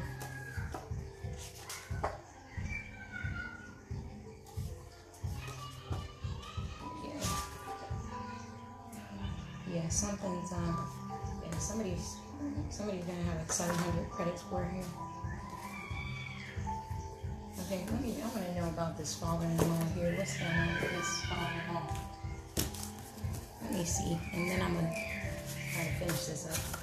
Yeah. 7.03 7.25
Yeah, 9.73 9.89
something's 9.89 10.53
um. 10.53 10.87
Yeah, 11.43 11.57
somebody's 11.57 12.15
somebody's 12.69 13.03
gonna 13.03 13.23
have 13.23 13.49
a 13.49 13.51
700 13.51 14.09
credit 14.09 14.39
score 14.39 14.63
here. 14.73 14.85
Okay, 17.59 17.83
let 17.91 18.01
me. 18.01 18.15
I 18.23 18.27
want 18.27 18.47
to 18.47 18.55
know 18.55 18.69
about 18.69 18.97
this 18.97 19.15
father-in-law 19.15 19.83
here. 19.95 20.15
What's 20.17 20.37
going 20.37 20.49
on 20.49 20.67
with 20.79 20.91
this 20.91 21.25
father-in-law? 21.25 22.12
Let 23.73 23.79
me 23.79 23.85
see, 23.87 24.19
and 24.35 24.51
then 24.51 24.61
I'm 24.61 24.75
gonna 24.75 24.93
try 25.73 25.83
to 25.83 25.93
finish 25.93 26.25
this 26.27 26.47
up. 26.47 26.82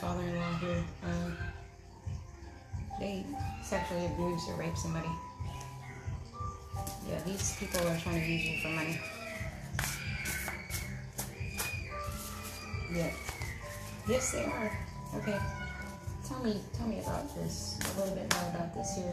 Father-in-law 0.00 0.58
here. 0.58 0.84
Um, 1.04 1.36
they 3.00 3.24
sexually 3.62 4.06
abuse 4.06 4.42
or 4.48 4.54
rape 4.54 4.76
somebody. 4.76 5.08
Yeah, 7.08 7.20
these 7.24 7.56
people 7.56 7.80
are 7.88 7.98
trying 7.98 8.20
to 8.20 8.26
use 8.26 8.44
you 8.44 8.60
for 8.62 8.68
money. 8.68 9.00
Yeah. 12.92 13.10
Yes, 14.08 14.32
they 14.32 14.44
are. 14.44 14.78
Okay. 15.16 15.38
Tell 16.26 16.42
me, 16.42 16.60
tell 16.76 16.88
me 16.88 17.00
about 17.00 17.34
this. 17.36 17.78
A 17.80 18.00
little 18.00 18.16
bit 18.16 18.32
more 18.34 18.50
about 18.50 18.74
this 18.74 18.96
here. 18.96 19.12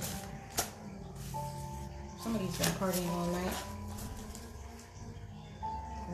Somebody's 2.21 2.57
been 2.57 2.67
partying 2.79 3.09
all 3.09 3.27
night. 3.27 3.53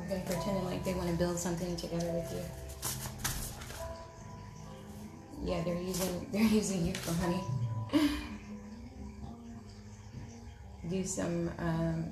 Okay, 0.06 0.24
pretending 0.26 0.66
like 0.66 0.84
they 0.84 0.94
want 0.94 1.10
to 1.10 1.16
build 1.16 1.38
something 1.38 1.76
together 1.76 2.12
with 2.12 2.32
you. 2.34 2.59
Yeah, 5.50 5.64
they're 5.64 5.82
using 5.82 6.28
they're 6.32 6.44
using 6.44 6.86
you 6.86 6.94
for 6.94 7.14
money. 7.26 7.42
do 10.90 11.04
some 11.04 11.50
um, 11.58 12.06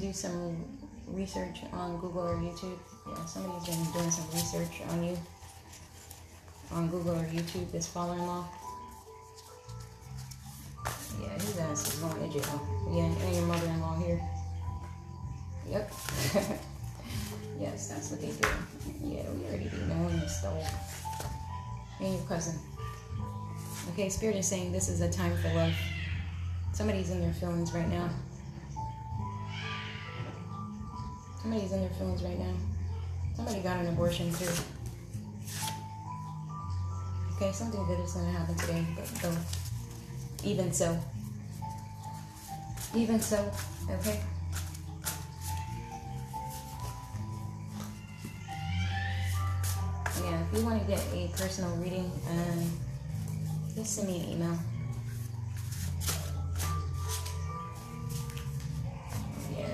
do 0.00 0.12
some 0.12 0.64
research 1.06 1.60
on 1.72 1.96
Google 1.98 2.26
or 2.26 2.36
YouTube. 2.36 2.78
Yeah, 3.06 3.24
somebody's 3.26 3.68
been 3.68 3.92
doing 3.92 4.10
some 4.10 4.26
research 4.34 4.82
on 4.90 5.04
you 5.04 5.16
on 6.72 6.88
Google 6.88 7.14
or 7.14 7.24
YouTube. 7.26 7.70
This 7.70 7.86
father-in-law. 7.86 8.44
Yeah, 11.22 11.36
is 11.36 11.98
going 12.00 12.32
to 12.32 12.38
jail. 12.38 12.60
Yeah, 12.90 13.04
and 13.04 13.34
your 13.36 13.46
mother-in-law 13.46 13.96
here. 13.98 14.20
Yep. 15.70 15.92
yes, 17.60 17.88
that's 17.88 18.10
what 18.10 18.20
they 18.20 18.26
do. 18.26 18.48
Yeah, 19.04 19.22
we 19.30 19.46
already 19.46 19.70
knowing 19.86 20.18
this 20.18 20.40
though. 20.40 20.60
And 22.00 22.14
your 22.14 22.22
cousin. 22.26 22.58
Okay, 23.92 24.08
Spirit 24.08 24.36
is 24.36 24.46
saying 24.46 24.72
this 24.72 24.88
is 24.88 25.00
a 25.00 25.10
time 25.10 25.36
for 25.36 25.52
love. 25.54 25.72
Somebody's 26.72 27.10
in 27.10 27.20
their 27.20 27.32
feelings 27.32 27.72
right 27.72 27.88
now. 27.88 28.10
Somebody's 31.40 31.72
in 31.72 31.80
their 31.80 31.90
feelings 31.90 32.22
right 32.22 32.38
now. 32.38 32.54
Somebody 33.36 33.60
got 33.60 33.78
an 33.78 33.88
abortion 33.88 34.32
too. 34.32 34.50
Okay, 37.36 37.52
something 37.52 37.84
good 37.86 38.00
is 38.00 38.12
going 38.12 38.26
to 38.26 38.32
happen 38.32 38.54
today, 38.54 38.86
but 38.96 39.06
though, 39.22 39.36
even 40.44 40.72
so. 40.72 40.98
Even 42.94 43.20
so, 43.20 43.50
okay? 43.90 44.20
You 50.56 50.64
want 50.64 50.80
to 50.80 50.88
get 50.88 51.02
a 51.12 51.28
personal 51.36 51.70
reading, 51.76 52.10
um, 52.30 52.70
just 53.74 53.96
send 53.96 54.08
me 54.08 54.20
an 54.20 54.28
email. 54.30 54.58
Yeah. 59.56 59.66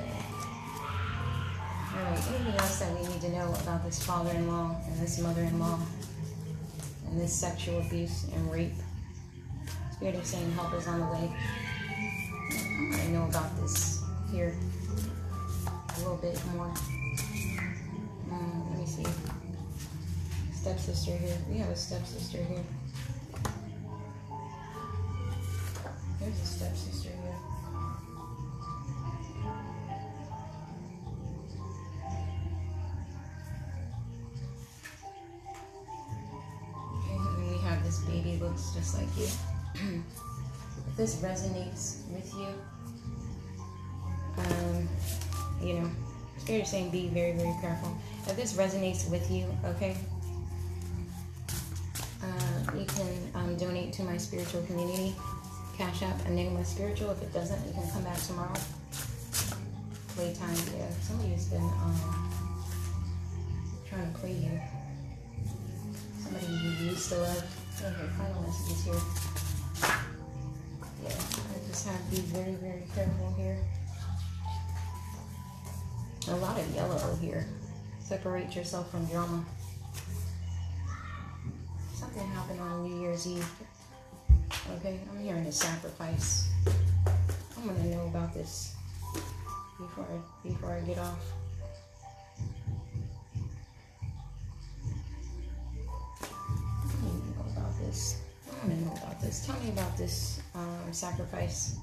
Alright, 1.95 2.29
anything 2.29 2.55
else 2.59 2.79
that 2.79 2.95
we 2.95 3.07
need 3.09 3.21
to 3.21 3.29
know 3.31 3.55
about 3.61 3.85
this 3.85 4.03
father-in-law 4.05 4.77
and 4.87 5.01
this 5.01 5.19
mother-in-law 5.19 5.79
and 7.09 7.21
this 7.21 7.33
sexual 7.33 7.81
abuse 7.81 8.25
and 8.35 8.51
rape? 8.51 8.73
Spirit 9.93 10.15
of 10.15 10.25
saying 10.25 10.51
help 10.53 10.73
is 10.75 10.87
on 10.87 11.01
the 11.01 11.07
way. 11.07 11.31
I 12.95 13.07
know 13.09 13.25
about 13.25 13.55
this 13.61 14.03
here 14.33 14.55
a 15.67 15.99
little 15.99 16.17
bit 16.17 16.41
more. 16.55 16.73
Um, 18.33 18.71
let 18.71 18.79
me 18.79 18.87
see. 18.87 19.05
Stepsister 20.61 21.13
here. 21.13 21.39
We 21.51 21.57
have 21.57 21.71
a 21.71 21.75
stepsister 21.75 22.37
here. 22.37 22.63
There's 26.21 26.39
a 26.39 26.45
stepsister 26.45 27.09
here. 27.09 27.35
And 37.09 37.51
we 37.51 37.57
have 37.63 37.83
this 37.83 38.01
baby 38.01 38.39
looks 38.39 38.75
just 38.75 38.99
like 38.99 39.09
you. 39.17 39.29
if 39.79 40.97
this 40.99 41.17
resonates 41.23 42.07
with 42.11 42.35
you, 42.35 42.49
um, 44.37 44.89
you 45.63 45.81
know, 45.81 45.91
Spirit 46.37 46.63
is 46.65 46.69
saying 46.69 46.91
be 46.91 47.09
very, 47.09 47.33
very 47.33 47.55
careful. 47.63 47.97
If 48.27 48.37
this 48.37 48.53
resonates 48.53 49.09
with 49.11 49.31
you, 49.31 49.47
okay, 49.65 49.97
you 52.81 52.87
can 52.87 53.31
um, 53.35 53.57
donate 53.57 53.93
to 53.95 54.03
my 54.03 54.17
spiritual 54.17 54.63
community. 54.63 55.15
Cash 55.77 56.03
App 56.03 56.27
Enigma 56.27 56.65
Spiritual. 56.65 57.11
If 57.11 57.23
it 57.23 57.33
doesn't, 57.33 57.67
you 57.67 57.73
can 57.75 57.91
come 57.91 58.05
back 58.05 58.19
tomorrow. 58.23 58.55
Playtime, 60.09 60.57
yeah. 60.77 60.91
Somebody's 61.03 61.47
been 61.47 61.63
um, 61.63 62.33
trying 63.89 64.13
to 64.13 64.19
play 64.19 64.33
you. 64.33 64.61
Somebody 66.23 66.47
you 66.47 66.91
used 66.91 67.09
to 67.11 67.19
love. 67.19 67.45
Okay, 67.83 68.09
final 68.17 68.43
messages 68.43 68.85
here. 68.85 68.95
Yeah, 71.03 71.09
I 71.09 71.69
just 71.69 71.87
have 71.87 72.05
to 72.05 72.11
be 72.11 72.21
very, 72.29 72.55
very 72.55 72.85
careful 72.95 73.35
here. 73.39 73.59
A 76.29 76.37
lot 76.37 76.59
of 76.59 76.75
yellow 76.75 77.17
here. 77.17 77.47
Separate 78.01 78.55
yourself 78.55 78.91
from 78.91 79.07
drama. 79.07 79.45
Something 82.13 82.33
happened 82.33 82.61
on 82.61 82.83
New 82.83 83.01
Year's 83.03 83.25
Eve. 83.25 83.49
Okay, 84.79 84.99
I'm 85.13 85.23
hearing 85.23 85.47
a 85.47 85.53
sacrifice. 85.53 86.51
I'm 87.57 87.69
gonna 87.69 87.85
know 87.85 88.07
about 88.07 88.35
this 88.35 88.75
before 89.79 90.05
I, 90.05 90.49
before 90.49 90.73
I 90.73 90.81
get 90.81 90.99
off. 90.99 91.25
I 96.21 97.05
need 97.05 97.21
to 97.21 97.29
know 97.29 97.47
about 97.57 97.79
this. 97.79 98.21
I 98.45 98.67
want 98.67 98.77
to 98.77 98.85
know 98.87 98.93
about 99.05 99.21
this. 99.21 99.47
Tell 99.47 99.61
me 99.61 99.69
about 99.69 99.97
this 99.97 100.41
um, 100.57 100.93
sacrifice. 100.93 101.77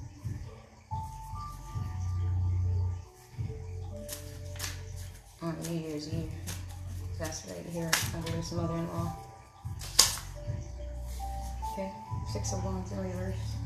On 5.41 5.55
New 5.69 5.79
Year's 5.79 6.13
Eve. 6.13 6.29
That's 7.17 7.47
right 7.47 7.65
here 7.71 7.91
under 8.13 8.31
his 8.31 8.51
mother-in-law. 8.51 9.26
Okay, 11.77 11.91
six 12.25 12.53
of 12.53 12.65
wands 12.65 12.91
in 12.91 12.99
reverse. 12.99 13.56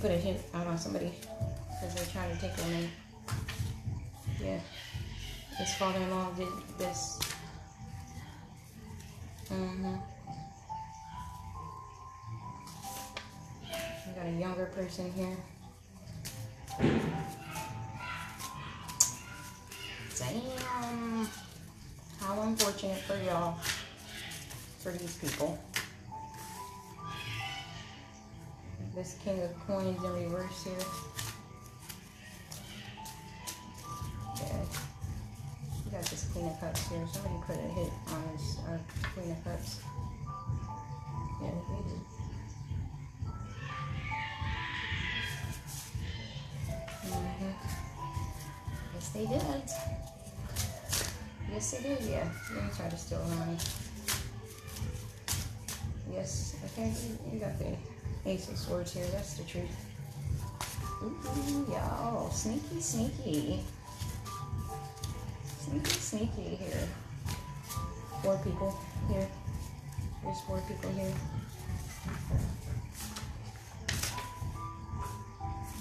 Put 0.00 0.10
a 0.10 0.16
hit 0.16 0.42
out 0.54 0.66
on 0.66 0.78
somebody 0.78 1.12
because 1.68 1.94
they're 1.94 2.06
trying 2.06 2.34
to 2.34 2.40
take 2.40 2.56
their 2.56 2.68
name. 2.68 2.90
Yeah. 4.42 4.60
His 5.58 5.74
father-in-law 5.74 6.32
did 6.38 6.48
this. 6.78 7.20
Mm-hmm. 9.50 9.96
We 14.06 14.12
got 14.14 14.26
a 14.26 14.40
younger 14.40 14.66
person 14.66 15.12
here. 15.12 15.36
Damn. 20.18 21.28
How 22.20 22.42
unfortunate 22.42 23.00
for 23.00 23.22
y'all, 23.22 23.58
for 24.78 24.92
these 24.92 25.16
people. 25.18 25.58
This 29.00 29.16
King 29.24 29.42
of 29.42 29.66
Coins 29.66 30.04
in 30.04 30.12
reverse 30.12 30.62
here. 30.62 30.74
Yeah. 34.36 34.64
We 35.86 35.90
got 35.90 36.04
this 36.04 36.28
Queen 36.34 36.46
of 36.48 36.60
Cups 36.60 36.86
here. 36.86 37.06
Somebody 37.10 37.34
put 37.46 37.56
a 37.56 37.60
hit 37.60 37.90
on 38.08 38.22
this 38.34 38.58
uh, 38.68 38.76
Queen 39.14 39.30
of 39.30 39.42
Cups. 39.42 39.80
Yeah, 41.40 41.50
they 41.70 41.82
did. 41.88 42.00
Mm-hmm. 47.06 47.52
Yes, 48.92 49.08
they 49.14 49.24
did. 49.24 49.42
Yes, 51.50 51.70
they 51.70 51.82
did, 51.88 52.02
yeah. 52.02 52.28
Let 52.54 52.64
me 52.64 52.70
try 52.76 52.88
to 52.90 52.96
steal 52.98 53.24
money. 53.38 53.56
Yes, 56.12 56.56
okay, 56.66 56.92
you, 57.32 57.38
got 57.38 57.58
the 57.58 57.64
Ace 58.26 58.48
of 58.50 58.58
Swords 58.58 58.92
here. 58.92 59.06
That's 59.12 59.34
the 59.34 59.44
truth. 59.44 59.70
Ooh, 61.02 61.66
y'all. 61.70 62.30
Sneaky, 62.30 62.80
sneaky. 62.80 63.60
Sneaky, 65.60 65.90
sneaky 65.90 66.56
here. 66.56 66.88
Four 68.22 68.38
people 68.44 68.78
here. 69.08 69.28
There's 70.22 70.40
four 70.42 70.62
people 70.68 70.90
here. 70.90 71.12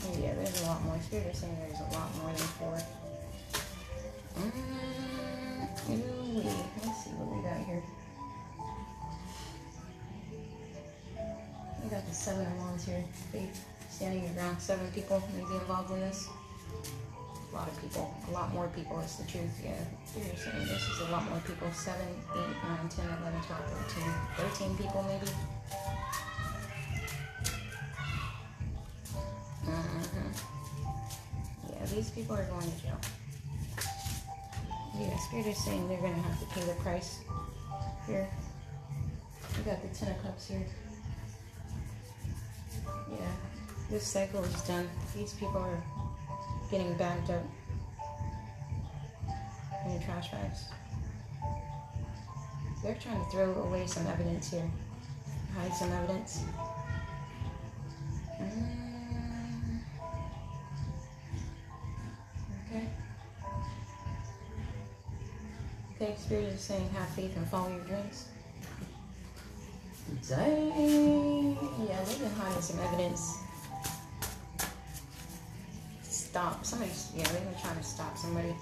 Oh, 0.01 0.17
yeah, 0.21 0.33
there's 0.35 0.61
a 0.61 0.65
lot 0.65 0.81
more. 0.85 0.97
Spirit 1.01 1.33
is 1.33 1.39
saying 1.39 1.57
there's 1.59 1.79
a 1.79 1.93
lot 1.93 2.15
more 2.17 2.31
than 2.31 2.47
four. 2.57 2.77
Mm, 4.39 5.67
ooh, 5.91 6.78
seven 12.29 12.57
wands 12.59 12.85
here. 12.85 13.03
Faith, 13.31 13.65
standing. 13.89 14.29
Seven 14.59 14.85
people 14.91 15.23
may 15.33 15.43
be 15.49 15.55
involved 15.55 15.89
in 15.91 15.99
this. 15.99 16.27
A 17.51 17.55
lot 17.55 17.67
of 17.67 17.81
people. 17.81 18.13
A 18.29 18.31
lot 18.31 18.53
more 18.53 18.67
people 18.67 18.99
is 18.99 19.15
the 19.15 19.25
truth. 19.25 19.49
Yeah. 19.63 19.73
You're 20.15 20.35
saying 20.37 20.67
this 20.67 20.87
is 20.89 20.99
a 21.07 21.11
lot 21.11 21.27
more 21.27 21.41
people. 21.47 21.67
7, 21.73 21.99
8, 22.35 22.37
9, 22.37 22.89
10, 22.89 23.05
11, 23.21 23.41
12, 23.41 23.61
13. 23.89 24.77
13 24.77 24.77
people 24.77 25.01
maybe. 25.09 25.31
Mm-hmm. 29.65 30.29
Yeah, 31.71 31.85
these 31.87 32.11
people 32.11 32.35
are 32.35 32.45
going 32.45 32.61
to 32.61 32.81
jail. 32.81 32.99
Yeah, 34.99 35.17
Spirit 35.17 35.47
is 35.47 35.57
saying 35.65 35.87
they're 35.89 35.97
going 35.97 36.13
to 36.13 36.21
have 36.21 36.39
to 36.39 36.45
pay 36.53 36.61
the 36.61 36.77
price 36.81 37.21
here. 38.05 38.29
We 39.57 39.63
got 39.63 39.81
the 39.81 39.87
Ten 39.97 40.11
of 40.11 40.21
Cups 40.21 40.47
here. 40.47 40.67
Yeah, 43.11 43.31
this 43.89 44.05
cycle 44.05 44.43
is 44.43 44.61
done. 44.63 44.89
These 45.15 45.33
people 45.33 45.57
are 45.57 45.83
getting 46.69 46.93
bagged 46.95 47.31
up 47.31 47.43
in 49.85 49.97
the 49.97 50.03
trash 50.05 50.31
bags. 50.31 50.65
They're 52.83 52.95
trying 52.95 53.23
to 53.23 53.31
throw 53.31 53.53
away 53.63 53.87
some 53.87 54.07
evidence 54.07 54.51
here. 54.51 54.69
Hide 55.55 55.73
some 55.73 55.91
evidence. 55.91 56.43
Mm. 58.41 59.79
Okay. 62.69 62.87
Okay, 65.95 66.15
Spirit 66.17 66.45
is 66.45 66.61
saying 66.61 66.89
have 66.91 67.09
faith 67.09 67.35
and 67.35 67.47
follow 67.47 67.69
your 67.69 67.83
dreams. 67.85 68.29
Dang. 70.27 71.38
Yeah, 71.61 72.03
they've 72.03 72.19
been 72.19 72.31
hiding 72.31 72.61
some 72.61 72.79
evidence. 72.79 73.37
Stop. 76.03 76.65
Somebody's, 76.65 77.11
yeah, 77.15 77.27
they've 77.27 77.43
been 77.43 77.59
trying 77.61 77.77
to 77.77 77.83
stop 77.83 78.17
somebody. 78.17 78.55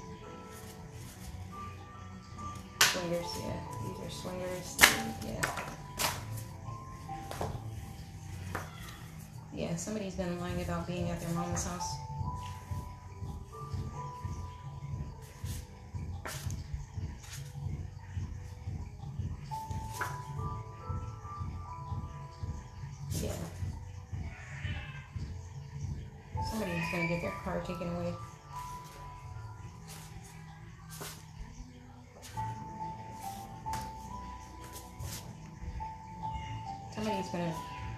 Swingers, 2.81 3.27
yeah. 3.41 3.59
These 3.83 3.99
are 4.05 4.09
swingers. 4.09 4.77
Yeah. 5.25 5.41
Yeah, 9.53 9.75
somebody's 9.75 10.15
been 10.15 10.39
lying 10.39 10.61
about 10.61 10.87
being 10.87 11.09
at 11.09 11.19
their 11.19 11.29
mama's 11.31 11.65
house. 11.65 12.06
Away. 27.97 28.13
Somebody's 36.93 37.29
gonna 37.29 37.53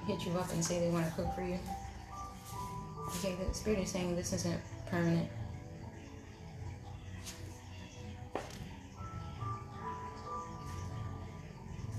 hit 0.08 0.26
you 0.26 0.32
up 0.38 0.52
and 0.52 0.64
say 0.64 0.80
they 0.80 0.90
want 0.90 1.06
to 1.06 1.12
cook 1.14 1.34
for 1.36 1.42
you. 1.42 1.60
Okay, 3.18 3.36
the 3.36 3.54
spirit 3.54 3.80
is 3.80 3.92
saying 3.92 4.16
this 4.16 4.34
isn't 4.34 4.60
permanent. 4.90 5.30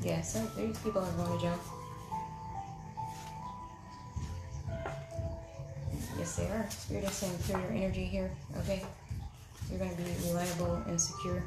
Yeah, 0.02 0.22
so 0.22 0.40
these 0.56 0.78
people 0.78 1.02
are 1.02 1.12
going 1.12 1.38
to 1.38 1.44
jail. 1.44 1.79
Is 6.70 7.12
saying 7.12 7.38
clear 7.44 7.58
your 7.58 7.72
energy 7.72 8.04
here. 8.04 8.30
Okay, 8.58 8.82
you're 9.68 9.78
going 9.78 9.90
to 9.90 10.02
be 10.02 10.10
reliable 10.28 10.82
and 10.86 11.00
secure. 11.00 11.42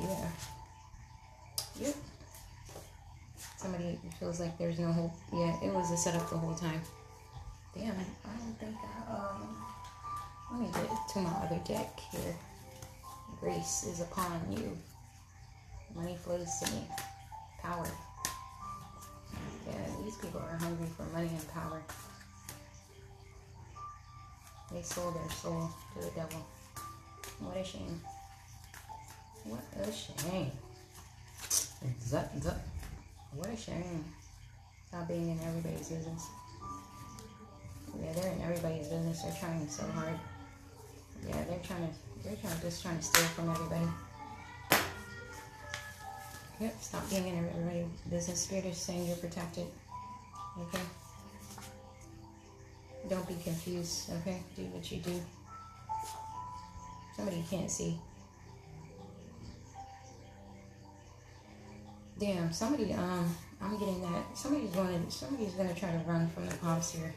Yeah. 0.00 0.28
Yep. 1.80 1.94
Somebody 3.56 3.98
feels 4.18 4.40
like 4.40 4.58
there's 4.58 4.78
no 4.78 4.92
hope. 4.92 5.12
Yeah, 5.32 5.56
it 5.62 5.72
was 5.72 5.90
a 5.92 5.96
setup 5.96 6.28
the 6.30 6.38
whole 6.38 6.54
time. 6.54 6.80
Damn, 7.74 7.92
I 7.92 8.36
don't 8.38 8.58
think 8.58 8.76
I, 8.76 9.12
um, 9.12 9.56
let 10.52 10.60
me 10.60 10.66
get 10.72 11.08
to 11.14 11.18
my 11.20 11.30
other 11.30 11.60
deck 11.64 11.98
here. 12.10 12.34
Grace 13.40 13.84
is 13.84 14.00
upon 14.00 14.40
you. 14.50 14.76
Money 15.94 16.16
flows 16.16 16.58
to 16.60 16.70
me. 16.72 16.82
Power. 17.62 17.86
Yeah, 19.66 19.86
these 20.04 20.16
people 20.16 20.40
are 20.40 20.56
hungry 20.56 20.88
for 20.96 21.04
money 21.14 21.28
and 21.28 21.48
power. 21.48 21.80
They 24.72 24.82
sold 24.82 25.14
their 25.14 25.30
soul 25.30 25.70
to 25.94 26.00
the 26.04 26.10
devil. 26.10 26.44
What 27.40 27.56
a 27.56 27.64
shame. 27.64 28.00
What 29.44 29.62
a 29.80 29.92
shame. 29.92 30.50
What 33.34 33.48
a 33.48 33.56
shame. 33.56 34.04
Not 34.92 35.08
being 35.08 35.30
in 35.30 35.38
everybody's 35.46 35.88
business. 35.88 36.26
Yeah, 38.00 38.12
they're 38.12 38.32
in 38.32 38.40
everybody's 38.42 38.88
business. 38.88 39.22
They're 39.22 39.36
trying 39.38 39.68
so 39.68 39.84
hard. 39.94 40.18
Yeah, 41.26 41.44
they're 41.48 41.60
trying 41.62 41.86
to, 41.88 41.94
they're 42.24 42.36
trying, 42.36 42.60
just 42.60 42.82
trying 42.82 42.98
to 42.98 43.04
steal 43.04 43.24
from 43.24 43.50
everybody. 43.50 43.86
Yep, 46.62 46.74
stop 46.80 47.10
being 47.10 47.26
in 47.26 47.38
everybody's 47.38 47.86
business. 48.08 48.42
Spirit 48.42 48.66
is 48.66 48.76
saying 48.76 49.08
you're 49.08 49.16
protected. 49.16 49.66
Okay? 50.60 50.84
Don't 53.08 53.26
be 53.26 53.34
confused, 53.42 54.12
okay? 54.20 54.40
Do 54.54 54.62
what 54.66 54.92
you 54.92 54.98
do. 54.98 55.20
Somebody 57.16 57.42
can't 57.50 57.68
see. 57.68 57.98
Damn, 62.16 62.52
somebody, 62.52 62.92
um, 62.92 63.34
I'm 63.60 63.76
getting 63.76 64.00
that. 64.02 64.38
Somebody's 64.38 64.70
going 64.70 65.04
to, 65.04 65.10
somebody's 65.10 65.54
going 65.54 65.68
to 65.68 65.74
try 65.74 65.90
to 65.90 65.98
run 66.06 66.28
from 66.28 66.46
the 66.46 66.54
cops 66.58 66.92
here. 66.92 67.12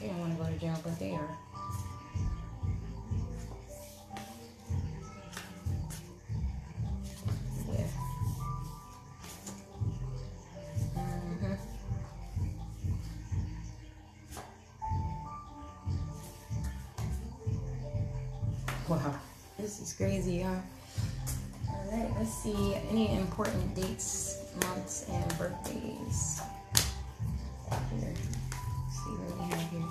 They 0.00 0.06
don't 0.06 0.20
want 0.20 0.38
to 0.38 0.44
go 0.44 0.48
to 0.48 0.58
jail, 0.60 0.78
but 0.84 0.96
they 1.00 1.10
are. 1.10 1.36
important 23.36 23.74
dates, 23.74 24.38
months, 24.62 25.04
and 25.10 25.28
birthdays. 25.36 26.40
Here, 27.68 28.14
see 28.88 29.10
what 29.10 29.36
we 29.36 29.44
have 29.50 29.70
here. 29.70 29.90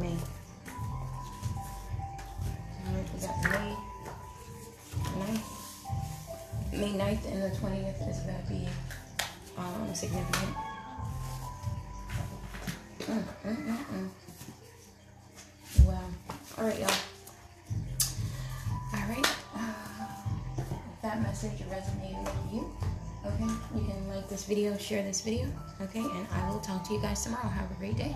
May. 0.00 0.16
We 3.12 3.20
got 3.20 3.36
May 3.42 3.76
9th. 5.20 5.44
May 6.72 6.92
9th 6.96 7.32
and 7.32 7.42
the 7.42 7.50
20th 7.58 8.08
is 8.08 8.18
going 8.20 8.42
to 8.42 8.48
be 8.48 8.68
um, 9.58 9.94
significant. 9.94 10.55
This 24.36 24.44
video, 24.44 24.76
share 24.76 25.02
this 25.02 25.22
video, 25.22 25.46
okay, 25.80 26.00
and 26.00 26.26
I 26.30 26.50
will 26.50 26.60
talk 26.60 26.86
to 26.88 26.92
you 26.92 27.00
guys 27.00 27.24
tomorrow. 27.24 27.48
Have 27.48 27.70
a 27.70 27.74
great 27.76 27.96
day. 27.96 28.14